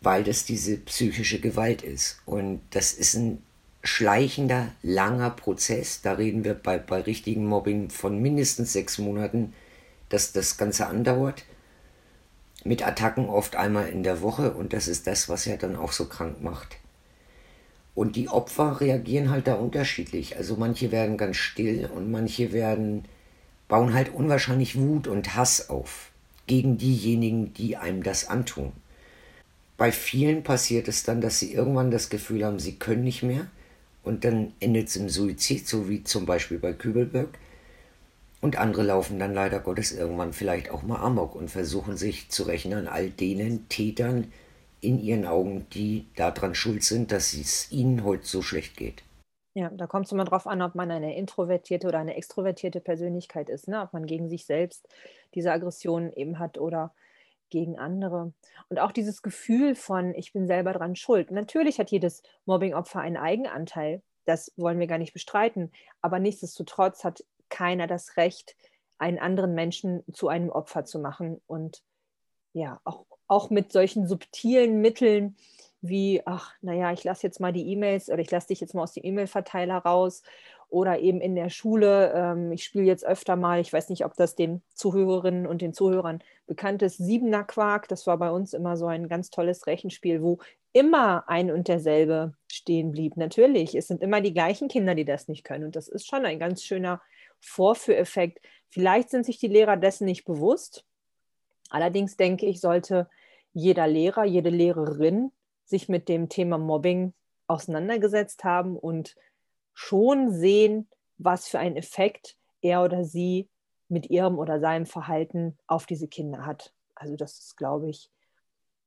weil 0.00 0.24
das 0.24 0.44
diese 0.44 0.78
psychische 0.78 1.40
Gewalt 1.40 1.82
ist. 1.82 2.20
Und 2.26 2.60
das 2.70 2.92
ist 2.92 3.14
ein 3.14 3.42
schleichender, 3.82 4.68
langer 4.82 5.30
Prozess. 5.30 6.02
Da 6.02 6.12
reden 6.12 6.44
wir 6.44 6.54
bei, 6.54 6.78
bei 6.78 7.00
richtigen 7.00 7.46
Mobbing 7.46 7.90
von 7.90 8.20
mindestens 8.20 8.72
sechs 8.72 8.98
Monaten, 8.98 9.54
dass 10.08 10.32
das 10.32 10.56
Ganze 10.56 10.86
andauert. 10.86 11.44
Mit 12.62 12.86
Attacken 12.86 13.28
oft 13.28 13.56
einmal 13.56 13.88
in 13.88 14.02
der 14.02 14.20
Woche 14.20 14.52
und 14.52 14.74
das 14.74 14.86
ist 14.86 15.06
das, 15.06 15.28
was 15.28 15.46
ja 15.46 15.56
dann 15.56 15.76
auch 15.76 15.92
so 15.92 16.06
krank 16.06 16.42
macht. 16.42 16.76
Und 17.94 18.16
die 18.16 18.28
Opfer 18.28 18.80
reagieren 18.80 19.30
halt 19.30 19.46
da 19.46 19.54
unterschiedlich. 19.54 20.36
Also 20.36 20.56
manche 20.56 20.92
werden 20.92 21.16
ganz 21.16 21.36
still 21.36 21.88
und 21.94 22.10
manche 22.10 22.52
werden 22.52 23.06
bauen 23.66 23.94
halt 23.94 24.12
unwahrscheinlich 24.12 24.78
Wut 24.78 25.06
und 25.06 25.34
Hass 25.36 25.70
auf 25.70 26.10
gegen 26.46 26.76
diejenigen, 26.76 27.54
die 27.54 27.76
einem 27.76 28.02
das 28.02 28.28
antun. 28.28 28.72
Bei 29.76 29.92
vielen 29.92 30.42
passiert 30.42 30.88
es 30.88 31.04
dann, 31.04 31.20
dass 31.20 31.38
sie 31.38 31.54
irgendwann 31.54 31.90
das 31.90 32.10
Gefühl 32.10 32.44
haben, 32.44 32.58
sie 32.58 32.76
können 32.76 33.04
nicht 33.04 33.22
mehr 33.22 33.46
und 34.02 34.24
dann 34.24 34.52
endet 34.60 34.88
es 34.88 34.96
im 34.96 35.08
Suizid, 35.08 35.66
so 35.66 35.88
wie 35.88 36.04
zum 36.04 36.26
Beispiel 36.26 36.58
bei 36.58 36.72
Kübelberg. 36.72 37.28
Und 38.40 38.56
andere 38.56 38.82
laufen 38.82 39.18
dann 39.18 39.34
leider 39.34 39.60
Gottes 39.60 39.92
irgendwann 39.92 40.32
vielleicht 40.32 40.70
auch 40.70 40.82
mal 40.82 41.00
amok 41.00 41.34
und 41.34 41.50
versuchen 41.50 41.96
sich 41.96 42.30
zu 42.30 42.44
rächen 42.44 42.72
an 42.72 42.88
all 42.88 43.10
denen 43.10 43.68
Tätern 43.68 44.32
in 44.80 44.98
ihren 44.98 45.26
Augen, 45.26 45.66
die 45.74 46.06
daran 46.16 46.54
schuld 46.54 46.82
sind, 46.82 47.12
dass 47.12 47.34
es 47.34 47.70
ihnen 47.70 48.02
heute 48.02 48.24
so 48.24 48.40
schlecht 48.40 48.78
geht. 48.78 49.02
Ja, 49.52 49.68
da 49.68 49.86
kommt 49.86 50.06
es 50.06 50.12
immer 50.12 50.24
darauf 50.24 50.46
an, 50.46 50.62
ob 50.62 50.74
man 50.74 50.90
eine 50.90 51.16
introvertierte 51.16 51.88
oder 51.88 51.98
eine 51.98 52.16
extrovertierte 52.16 52.80
Persönlichkeit 52.80 53.50
ist, 53.50 53.68
ne? 53.68 53.82
ob 53.82 53.92
man 53.92 54.06
gegen 54.06 54.28
sich 54.28 54.46
selbst 54.46 54.88
diese 55.34 55.52
Aggression 55.52 56.12
eben 56.12 56.38
hat 56.38 56.56
oder 56.56 56.94
gegen 57.50 57.78
andere. 57.78 58.32
Und 58.68 58.78
auch 58.78 58.92
dieses 58.92 59.22
Gefühl 59.22 59.74
von, 59.74 60.14
ich 60.14 60.32
bin 60.32 60.46
selber 60.46 60.72
dran 60.72 60.96
schuld. 60.96 61.30
Natürlich 61.30 61.78
hat 61.78 61.90
jedes 61.90 62.22
Mobbingopfer 62.46 63.00
einen 63.00 63.16
Eigenanteil, 63.16 64.02
das 64.24 64.52
wollen 64.56 64.78
wir 64.78 64.86
gar 64.86 64.98
nicht 64.98 65.12
bestreiten, 65.12 65.72
aber 66.02 66.18
nichtsdestotrotz 66.18 67.04
hat 67.04 67.24
keiner 67.48 67.86
das 67.86 68.16
Recht, 68.16 68.56
einen 68.98 69.18
anderen 69.18 69.54
Menschen 69.54 70.04
zu 70.12 70.28
einem 70.28 70.50
Opfer 70.50 70.84
zu 70.84 70.98
machen. 70.98 71.40
Und 71.46 71.82
ja, 72.52 72.80
auch, 72.84 73.06
auch 73.26 73.50
mit 73.50 73.72
solchen 73.72 74.06
subtilen 74.06 74.80
Mitteln, 74.80 75.36
wie, 75.82 76.22
ach, 76.26 76.52
naja, 76.60 76.92
ich 76.92 77.04
lasse 77.04 77.26
jetzt 77.26 77.40
mal 77.40 77.52
die 77.52 77.72
E-Mails 77.72 78.10
oder 78.10 78.18
ich 78.18 78.30
lasse 78.30 78.48
dich 78.48 78.60
jetzt 78.60 78.74
mal 78.74 78.82
aus 78.82 78.92
dem 78.92 79.04
E-Mail-Verteiler 79.04 79.78
raus 79.78 80.22
oder 80.68 81.00
eben 81.00 81.20
in 81.20 81.34
der 81.34 81.50
Schule, 81.50 82.12
ähm, 82.14 82.52
ich 82.52 82.64
spiele 82.64 82.84
jetzt 82.84 83.04
öfter 83.04 83.36
mal, 83.36 83.60
ich 83.60 83.72
weiß 83.72 83.88
nicht, 83.88 84.04
ob 84.04 84.14
das 84.14 84.36
den 84.36 84.62
Zuhörerinnen 84.74 85.46
und 85.46 85.62
den 85.62 85.72
Zuhörern 85.72 86.22
bekannt 86.50 86.82
ist, 86.82 86.98
Siebener 86.98 87.44
Quark, 87.44 87.86
das 87.86 88.08
war 88.08 88.18
bei 88.18 88.28
uns 88.32 88.54
immer 88.54 88.76
so 88.76 88.86
ein 88.86 89.06
ganz 89.06 89.30
tolles 89.30 89.68
Rechenspiel, 89.68 90.20
wo 90.20 90.40
immer 90.72 91.28
ein 91.28 91.52
und 91.52 91.68
derselbe 91.68 92.34
stehen 92.50 92.90
blieb. 92.90 93.16
Natürlich, 93.16 93.76
es 93.76 93.86
sind 93.86 94.02
immer 94.02 94.20
die 94.20 94.34
gleichen 94.34 94.66
Kinder, 94.66 94.96
die 94.96 95.04
das 95.04 95.28
nicht 95.28 95.44
können 95.44 95.64
und 95.64 95.76
das 95.76 95.86
ist 95.86 96.08
schon 96.08 96.26
ein 96.26 96.40
ganz 96.40 96.64
schöner 96.64 97.00
Vorführeffekt. 97.40 98.40
Vielleicht 98.68 99.10
sind 99.10 99.24
sich 99.24 99.38
die 99.38 99.46
Lehrer 99.46 99.76
dessen 99.76 100.06
nicht 100.06 100.24
bewusst. 100.24 100.84
Allerdings 101.70 102.16
denke 102.16 102.46
ich, 102.46 102.60
sollte 102.60 103.08
jeder 103.52 103.86
Lehrer, 103.86 104.24
jede 104.24 104.50
Lehrerin 104.50 105.30
sich 105.64 105.88
mit 105.88 106.08
dem 106.08 106.28
Thema 106.28 106.58
Mobbing 106.58 107.14
auseinandergesetzt 107.46 108.42
haben 108.42 108.76
und 108.76 109.14
schon 109.72 110.32
sehen, 110.32 110.88
was 111.16 111.46
für 111.46 111.60
einen 111.60 111.76
Effekt 111.76 112.36
er 112.60 112.82
oder 112.82 113.04
sie 113.04 113.48
mit 113.90 114.08
ihrem 114.08 114.38
oder 114.38 114.60
seinem 114.60 114.86
Verhalten 114.86 115.58
auf 115.66 115.86
diese 115.86 116.08
Kinder 116.08 116.46
hat. 116.46 116.72
Also 116.94 117.16
das 117.16 117.38
ist, 117.38 117.56
glaube 117.56 117.88
ich, 117.90 118.10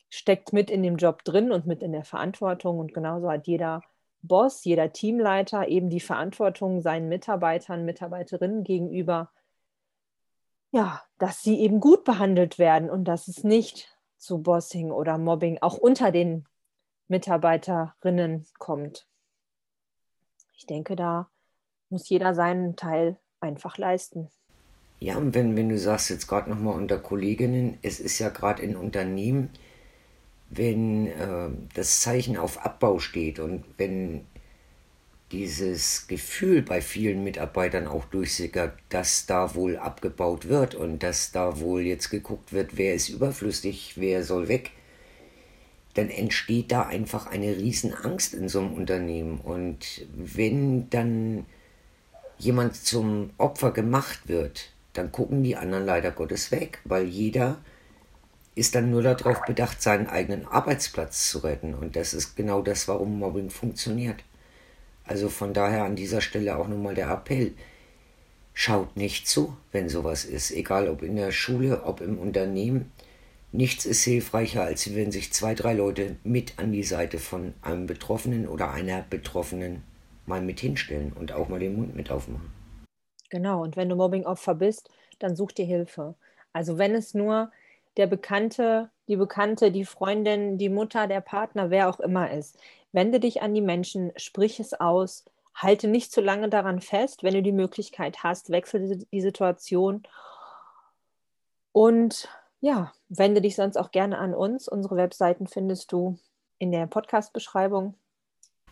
steckt 0.10 0.54
mit 0.54 0.70
in 0.70 0.84
dem 0.84 0.98
Job 0.98 1.24
drin 1.24 1.52
und 1.52 1.66
mit 1.66 1.82
in 1.82 1.92
der 1.92 2.04
Verantwortung. 2.04 2.80
Und 2.80 2.94
genauso 2.94 3.30
hat 3.30 3.48
jeder 3.48 3.82
Boss, 4.22 4.63
jeder 4.63 4.94
Teamleiter 4.94 5.68
eben 5.68 5.89
die 5.89 6.00
Verantwortung 6.00 6.82
seinen 6.82 7.10
Mitarbeitern, 7.10 7.86
Mitarbeiterinnen 7.86 8.63
gegenüber, 8.63 9.32
ja, 10.72 11.04
dass 11.20 11.42
sie 11.44 11.60
eben 11.60 11.80
gut 11.80 12.04
behandelt 12.04 12.58
werden 12.58 12.89
und 12.89 13.04
dass 13.06 13.28
es 13.28 13.44
nicht 13.44 13.96
zu 14.18 14.42
Bossing 14.42 14.92
oder 14.92 15.18
Mobbing 15.18 15.60
auch 15.62 15.78
unter 15.78 16.12
den 16.12 16.46
Mitarbeiterinnen 17.08 18.48
kommt. 18.58 19.06
Ich 20.56 20.66
denke, 20.66 20.96
da 20.96 21.30
muss 21.89 22.08
jeder 22.08 22.34
seinen 22.34 22.76
Teil 22.76 23.18
einfach 23.39 23.78
leisten. 23.78 24.30
Ja, 25.04 25.18
und 25.18 25.36
wenn, 25.36 25.58
wenn 25.58 25.68
du 25.68 25.78
sagst 25.78 26.10
jetzt 26.12 26.28
gerade 26.28 26.50
nochmal 26.50 26.76
unter 26.76 26.98
Kolleginnen, 26.98 27.78
es 27.82 28.00
ist 28.00 28.20
ja 28.20 28.30
gerade 28.30 28.62
in 28.62 28.78
Unternehmen, 28.78 29.50
wenn 30.50 31.08
äh, 31.08 31.50
das 31.74 32.00
Zeichen 32.00 32.38
auf 32.38 32.63
Abbau 32.63 33.00
steht 33.00 33.38
und 33.39 33.66
wenn 33.78 34.22
dieses 35.34 36.08
Gefühl 36.08 36.62
bei 36.62 36.80
vielen 36.80 37.22
Mitarbeitern 37.22 37.86
auch 37.86 38.06
durchsickert, 38.06 38.78
dass 38.88 39.26
da 39.26 39.56
wohl 39.56 39.76
abgebaut 39.76 40.48
wird 40.48 40.74
und 40.74 41.04
dass 41.04 41.34
da 41.34 41.60
wohl 41.60 41.82
jetzt 41.82 42.10
geguckt 42.10 42.54
wird, 42.54 42.78
wer 42.78 42.94
ist 42.94 43.10
überflüssig, 43.10 43.96
wer 43.98 44.24
soll 44.24 44.48
weg, 44.48 44.72
dann 45.96 46.10
entsteht 46.10 46.72
da 46.72 46.84
einfach 46.84 47.28
eine 47.28 47.58
Riesenangst 47.58 48.34
in 48.34 48.48
so 48.48 48.62
einem 48.62 48.74
Unternehmen. 48.74 49.42
Und 49.42 50.08
wenn 50.16 50.89
dann 50.92 51.46
jemand 52.38 52.78
zum 52.78 53.32
Opfer 53.38 53.72
gemacht 53.72 54.30
wird, 54.30 54.73
dann 54.93 55.12
gucken 55.12 55.43
die 55.43 55.56
anderen 55.56 55.86
leider 55.86 56.12
Gottes 56.12 56.51
weg, 56.51 56.79
weil 56.86 57.06
jeder 57.06 57.58
ist 58.56 58.75
dann 58.75 58.91
nur 58.91 59.01
darauf 59.01 59.41
bedacht, 59.45 59.82
seinen 59.82 60.08
eigenen 60.08 60.45
Arbeitsplatz 60.45 61.29
zu 61.29 61.39
retten. 61.39 61.73
Und 61.73 61.95
das 61.95 62.13
ist 62.13 62.36
genau 62.36 62.62
das, 62.62 62.88
warum 62.88 63.19
Mobbing 63.19 63.49
funktioniert. 63.49 64.23
Also 65.06 65.29
von 65.29 65.53
daher 65.53 65.84
an 65.84 65.95
dieser 65.95 66.21
Stelle 66.21 66.56
auch 66.58 66.67
nochmal 66.67 66.95
der 66.95 67.10
Appell. 67.10 67.53
Schaut 68.53 68.95
nicht 68.95 69.27
zu, 69.27 69.58
wenn 69.71 69.89
sowas 69.89 70.25
ist, 70.25 70.51
egal 70.51 70.88
ob 70.88 71.01
in 71.01 71.15
der 71.15 71.32
Schule, 71.32 71.84
ob 71.84 72.01
im 72.01 72.19
Unternehmen. 72.19 72.91
Nichts 73.51 73.86
ist 73.86 74.03
hilfreicher, 74.03 74.63
als 74.63 74.95
wenn 74.95 75.12
sich 75.12 75.34
zwei, 75.34 75.56
drei 75.56 75.73
Leute 75.73 76.15
mit 76.23 76.53
an 76.58 76.71
die 76.71 76.84
Seite 76.84 77.17
von 77.17 77.53
einem 77.62 77.88
Betroffenen 77.88 78.47
oder 78.47 78.71
einer 78.71 79.03
Betroffenen 79.10 79.84
mal 80.25 80.41
mit 80.41 80.60
hinstellen 80.60 81.12
und 81.13 81.32
auch 81.32 81.49
mal 81.49 81.60
den 81.60 81.75
Mund 81.75 81.95
mit 81.95 82.12
aufmachen. 82.12 82.62
Genau, 83.34 83.63
und 83.63 83.76
wenn 83.78 83.89
du 83.89 83.96
Mobbingopfer 83.96 84.54
bist, 84.54 84.91
dann 85.17 85.36
such 85.36 85.54
dir 85.54 85.65
Hilfe. 85.65 86.13
Also 86.54 86.78
wenn 86.78 86.93
es 86.93 87.15
nur 87.15 87.52
der 87.98 88.06
Bekannte, 88.06 88.91
die 89.08 89.15
Bekannte, 89.15 89.72
die 89.72 89.86
Freundin, 89.86 90.60
die 90.60 90.69
Mutter, 90.69 91.08
der 91.08 91.19
Partner, 91.19 91.72
wer 91.72 91.89
auch 91.89 92.00
immer 92.00 92.30
ist. 92.30 92.60
Wende 92.91 93.19
dich 93.19 93.41
an 93.41 93.56
die 93.56 93.62
Menschen, 93.62 94.12
sprich 94.17 94.60
es 94.60 94.80
aus, 94.80 95.26
halte 95.56 95.88
nicht 95.88 96.12
zu 96.12 96.22
lange 96.22 96.48
daran 96.48 96.80
fest. 96.80 97.24
Wenn 97.24 97.34
du 97.34 97.41
die 97.41 97.52
Möglichkeit 97.52 98.22
hast, 98.22 98.52
wechsle 98.52 99.00
die 99.12 99.22
Situation 99.22 100.04
und 101.72 102.30
ja, 102.62 102.93
wende 103.10 103.41
dich 103.41 103.56
sonst 103.56 103.78
auch 103.78 103.89
gerne 103.89 104.19
an 104.19 104.36
uns. 104.36 104.67
Unsere 104.67 104.96
Webseiten 104.96 105.48
findest 105.48 105.91
du 105.91 106.19
in 106.60 106.72
der 106.72 106.86
Podcast-Beschreibung. 106.86 107.96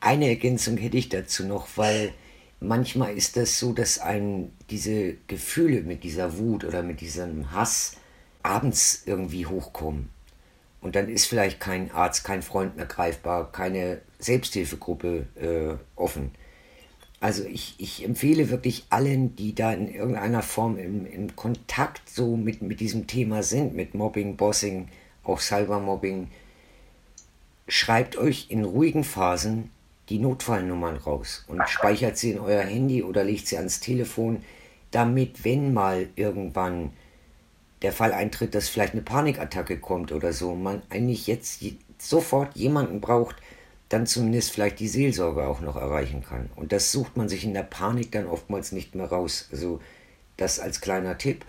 Eine 0.02 0.28
Ergänzung 0.28 0.78
hätte 0.78 0.98
ich 0.98 1.10
dazu 1.10 1.48
noch, 1.48 1.68
weil 1.78 2.14
manchmal 2.62 3.18
ist 3.18 3.36
das 3.36 3.60
so, 3.60 3.74
dass 3.74 4.00
einen 4.00 4.54
diese 4.70 5.16
Gefühle 5.28 5.82
mit 5.82 6.06
dieser 6.06 6.38
Wut 6.38 6.64
oder 6.64 6.84
mit 6.84 7.02
diesem 7.02 7.52
Hass 7.52 7.98
abends 8.44 9.04
irgendwie 9.06 9.46
hochkommen. 9.46 10.10
Und 10.80 10.96
dann 10.96 11.10
ist 11.10 11.26
vielleicht 11.26 11.60
kein 11.60 11.92
Arzt, 11.92 12.24
kein 12.24 12.42
Freund 12.42 12.78
mehr 12.78 12.86
greifbar, 12.86 13.52
keine 13.52 14.02
Selbsthilfegruppe 14.20 15.28
äh, 15.36 16.00
offen. 16.00 16.32
Also 17.20 17.44
ich, 17.44 17.76
ich 17.78 18.04
empfehle 18.04 18.50
wirklich 18.50 18.86
allen, 18.90 19.36
die 19.36 19.54
da 19.54 19.74
in 19.74 19.94
irgendeiner 19.94 20.42
Form 20.42 20.78
im, 20.80 21.06
im 21.06 21.36
Kontakt 21.36 22.10
so 22.10 22.36
mit, 22.36 22.64
mit 22.64 22.80
diesem 22.80 23.06
Thema 23.06 23.44
sind, 23.44 23.76
mit 23.76 23.94
Mobbing, 23.94 24.38
Bossing, 24.38 24.88
auch 25.24 25.40
Cybermobbing, 25.40 26.30
schreibt 27.68 28.18
euch 28.18 28.48
in 28.50 28.64
ruhigen 28.64 29.04
Phasen 29.04 29.70
die 30.10 30.20
Notfallnummern 30.20 30.98
raus 30.98 31.46
und 31.48 31.68
speichert 31.70 32.18
sie 32.18 32.32
in 32.32 32.40
euer 32.40 32.64
Handy 32.64 33.04
oder 33.04 33.24
legt 33.24 33.48
sie 33.48 33.58
ans 33.58 33.80
Telefon, 33.80 34.44
damit, 34.92 35.46
wenn 35.46 35.74
mal 35.74 36.10
irgendwann 36.16 36.92
der 37.82 37.94
Fall 37.94 38.14
eintritt, 38.14 38.54
dass 38.54 38.70
vielleicht 38.70 38.94
eine 38.94 39.02
Panikattacke 39.02 39.80
kommt 39.80 40.12
oder 40.12 40.34
so, 40.34 40.56
man 40.56 40.82
eigentlich 40.90 41.28
jetzt 41.28 41.64
sofort 41.98 42.56
jemanden 42.56 43.02
braucht, 43.02 43.36
dann 43.90 44.08
zumindest 44.08 44.52
vielleicht 44.52 44.80
die 44.80 44.88
Seelsorge 44.88 45.46
auch 45.46 45.62
noch 45.62 45.76
erreichen 45.76 46.24
kann. 46.24 46.50
Und 46.56 46.72
das 46.72 46.92
sucht 46.92 47.18
man 47.18 47.28
sich 47.28 47.44
in 47.44 47.54
der 47.54 47.64
Panik 47.64 48.12
dann 48.12 48.28
oftmals 48.28 48.72
nicht 48.72 48.96
mehr 48.96 49.08
raus. 49.08 49.50
Also 49.52 49.82
das 50.38 50.60
als 50.60 50.82
kleiner 50.82 51.18
Tipp. 51.18 51.46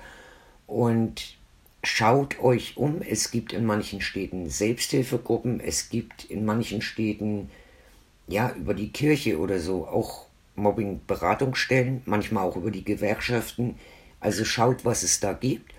Und 0.66 1.36
schaut 1.84 2.40
euch 2.40 2.76
um. 2.76 3.02
Es 3.02 3.30
gibt 3.30 3.52
in 3.52 3.64
manchen 3.64 4.00
Städten 4.00 4.48
Selbsthilfegruppen. 4.48 5.60
Es 5.60 5.88
gibt 5.88 6.24
in 6.24 6.44
manchen 6.44 6.82
Städten, 6.82 7.50
ja, 8.26 8.52
über 8.52 8.74
die 8.74 8.92
Kirche 8.92 9.38
oder 9.38 9.58
so 9.58 9.86
auch 9.86 10.26
Mobbing-Beratungsstellen, 10.56 12.02
manchmal 12.04 12.44
auch 12.44 12.56
über 12.56 12.70
die 12.70 12.84
Gewerkschaften. 12.84 13.78
Also 14.20 14.44
schaut, 14.44 14.84
was 14.84 15.02
es 15.02 15.20
da 15.20 15.32
gibt 15.32 15.72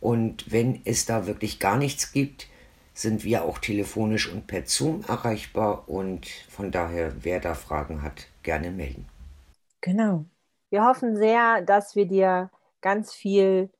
und 0.00 0.50
wenn 0.50 0.80
es 0.84 1.06
da 1.06 1.26
wirklich 1.26 1.58
gar 1.58 1.76
nichts 1.76 2.12
gibt, 2.12 2.48
sind 2.92 3.24
wir 3.24 3.44
auch 3.44 3.58
telefonisch 3.58 4.30
und 4.30 4.46
per 4.46 4.66
Zoom 4.66 5.04
erreichbar 5.08 5.88
und 5.88 6.26
von 6.26 6.70
daher, 6.70 7.12
wer 7.22 7.40
da 7.40 7.54
Fragen 7.54 8.02
hat, 8.02 8.26
gerne 8.42 8.70
melden. 8.70 9.06
Genau. 9.80 10.26
Wir 10.70 10.84
hoffen 10.84 11.16
sehr, 11.16 11.62
dass 11.62 11.96
wir 11.96 12.06
dir 12.06 12.50
ganz 12.80 13.12
viel 13.12 13.70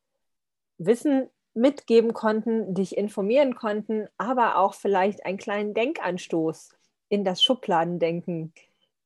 Wissen 0.79 1.29
mitgeben 1.55 2.15
konnten, 2.15 2.75
dich 2.75 2.97
informieren 2.97 3.55
konnten, 3.55 4.09
aber 4.17 4.57
auch 4.57 4.75
vielleicht 4.75 5.27
einen 5.27 5.39
kleinen 5.39 5.75
Denkanstoß 5.75 6.71
in 7.11 7.25
das 7.25 7.43
Schubladendenken 7.43 8.55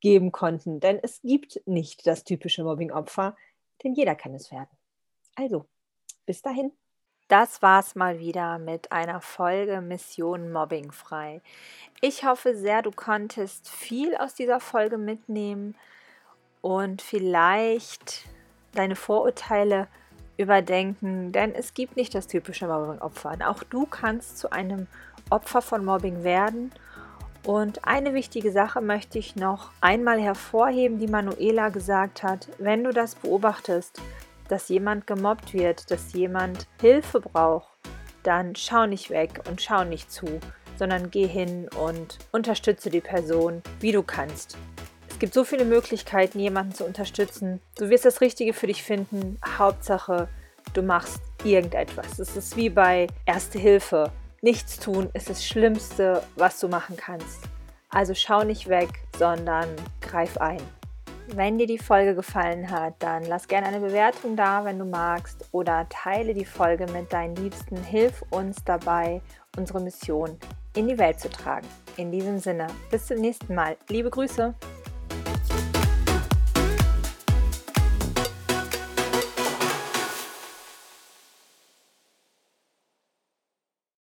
geben 0.00 0.30
konnten. 0.30 0.78
Denn 0.78 1.00
es 1.02 1.20
gibt 1.22 1.60
nicht 1.66 2.06
das 2.06 2.22
typische 2.22 2.62
Mobbing-Opfer, 2.62 3.36
denn 3.82 3.94
jeder 3.94 4.14
kann 4.14 4.34
es 4.34 4.52
werden. 4.52 4.70
Also, 5.34 5.66
bis 6.26 6.42
dahin. 6.42 6.70
Das 7.28 7.62
war's 7.62 7.94
mal 7.94 8.20
wieder 8.20 8.58
mit 8.58 8.92
einer 8.92 9.22
Folge 9.22 9.80
Mission 9.80 10.52
Mobbing 10.52 10.92
frei. 10.92 11.40
Ich 12.02 12.24
hoffe 12.24 12.54
sehr, 12.54 12.82
du 12.82 12.90
konntest 12.90 13.68
viel 13.68 14.14
aus 14.16 14.34
dieser 14.34 14.60
Folge 14.60 14.98
mitnehmen 14.98 15.74
und 16.60 17.00
vielleicht 17.00 18.26
deine 18.72 18.94
Vorurteile 18.94 19.88
überdenken, 20.36 21.32
denn 21.32 21.54
es 21.54 21.72
gibt 21.72 21.96
nicht 21.96 22.14
das 22.14 22.26
typische 22.26 22.66
Mobbing-Opfer. 22.66 23.38
Auch 23.46 23.62
du 23.62 23.86
kannst 23.86 24.38
zu 24.38 24.52
einem 24.52 24.86
Opfer 25.30 25.62
von 25.62 25.84
Mobbing 25.84 26.24
werden. 26.24 26.72
Und 27.44 27.86
eine 27.86 28.14
wichtige 28.14 28.52
Sache 28.52 28.80
möchte 28.80 29.18
ich 29.18 29.36
noch 29.36 29.70
einmal 29.82 30.18
hervorheben, 30.18 30.98
die 30.98 31.08
Manuela 31.08 31.68
gesagt 31.68 32.22
hat. 32.22 32.48
Wenn 32.58 32.84
du 32.84 32.90
das 32.90 33.16
beobachtest, 33.16 34.00
dass 34.48 34.70
jemand 34.70 35.06
gemobbt 35.06 35.52
wird, 35.52 35.90
dass 35.90 36.14
jemand 36.14 36.66
Hilfe 36.80 37.20
braucht, 37.20 37.68
dann 38.22 38.56
schau 38.56 38.86
nicht 38.86 39.10
weg 39.10 39.42
und 39.48 39.60
schau 39.60 39.84
nicht 39.84 40.10
zu, 40.10 40.40
sondern 40.78 41.10
geh 41.10 41.26
hin 41.26 41.68
und 41.78 42.18
unterstütze 42.32 42.88
die 42.88 43.02
Person, 43.02 43.62
wie 43.80 43.92
du 43.92 44.02
kannst. 44.02 44.56
Es 45.10 45.18
gibt 45.18 45.34
so 45.34 45.44
viele 45.44 45.66
Möglichkeiten, 45.66 46.40
jemanden 46.40 46.72
zu 46.74 46.84
unterstützen. 46.84 47.60
Du 47.76 47.90
wirst 47.90 48.06
das 48.06 48.22
Richtige 48.22 48.54
für 48.54 48.66
dich 48.66 48.82
finden. 48.82 49.38
Hauptsache, 49.58 50.28
du 50.72 50.82
machst 50.82 51.20
irgendetwas. 51.44 52.18
Es 52.18 52.36
ist 52.36 52.56
wie 52.56 52.70
bei 52.70 53.06
Erste 53.26 53.58
Hilfe. 53.58 54.10
Nichts 54.44 54.78
tun 54.78 55.08
ist 55.14 55.30
das 55.30 55.42
Schlimmste, 55.42 56.22
was 56.36 56.60
du 56.60 56.68
machen 56.68 56.98
kannst. 56.98 57.48
Also 57.88 58.12
schau 58.12 58.44
nicht 58.44 58.68
weg, 58.68 58.90
sondern 59.16 59.70
greif 60.02 60.36
ein. 60.36 60.60
Wenn 61.28 61.56
dir 61.56 61.66
die 61.66 61.78
Folge 61.78 62.14
gefallen 62.14 62.70
hat, 62.70 62.92
dann 62.98 63.24
lass 63.24 63.48
gerne 63.48 63.68
eine 63.68 63.80
Bewertung 63.80 64.36
da, 64.36 64.62
wenn 64.66 64.78
du 64.78 64.84
magst, 64.84 65.48
oder 65.52 65.86
teile 65.88 66.34
die 66.34 66.44
Folge 66.44 66.84
mit 66.92 67.10
deinen 67.10 67.34
Liebsten. 67.36 67.82
Hilf 67.82 68.22
uns 68.28 68.62
dabei, 68.66 69.22
unsere 69.56 69.80
Mission 69.80 70.38
in 70.76 70.88
die 70.88 70.98
Welt 70.98 71.20
zu 71.20 71.30
tragen. 71.30 71.66
In 71.96 72.12
diesem 72.12 72.38
Sinne, 72.38 72.66
bis 72.90 73.06
zum 73.06 73.22
nächsten 73.22 73.54
Mal. 73.54 73.78
Liebe 73.88 74.10
Grüße. 74.10 74.52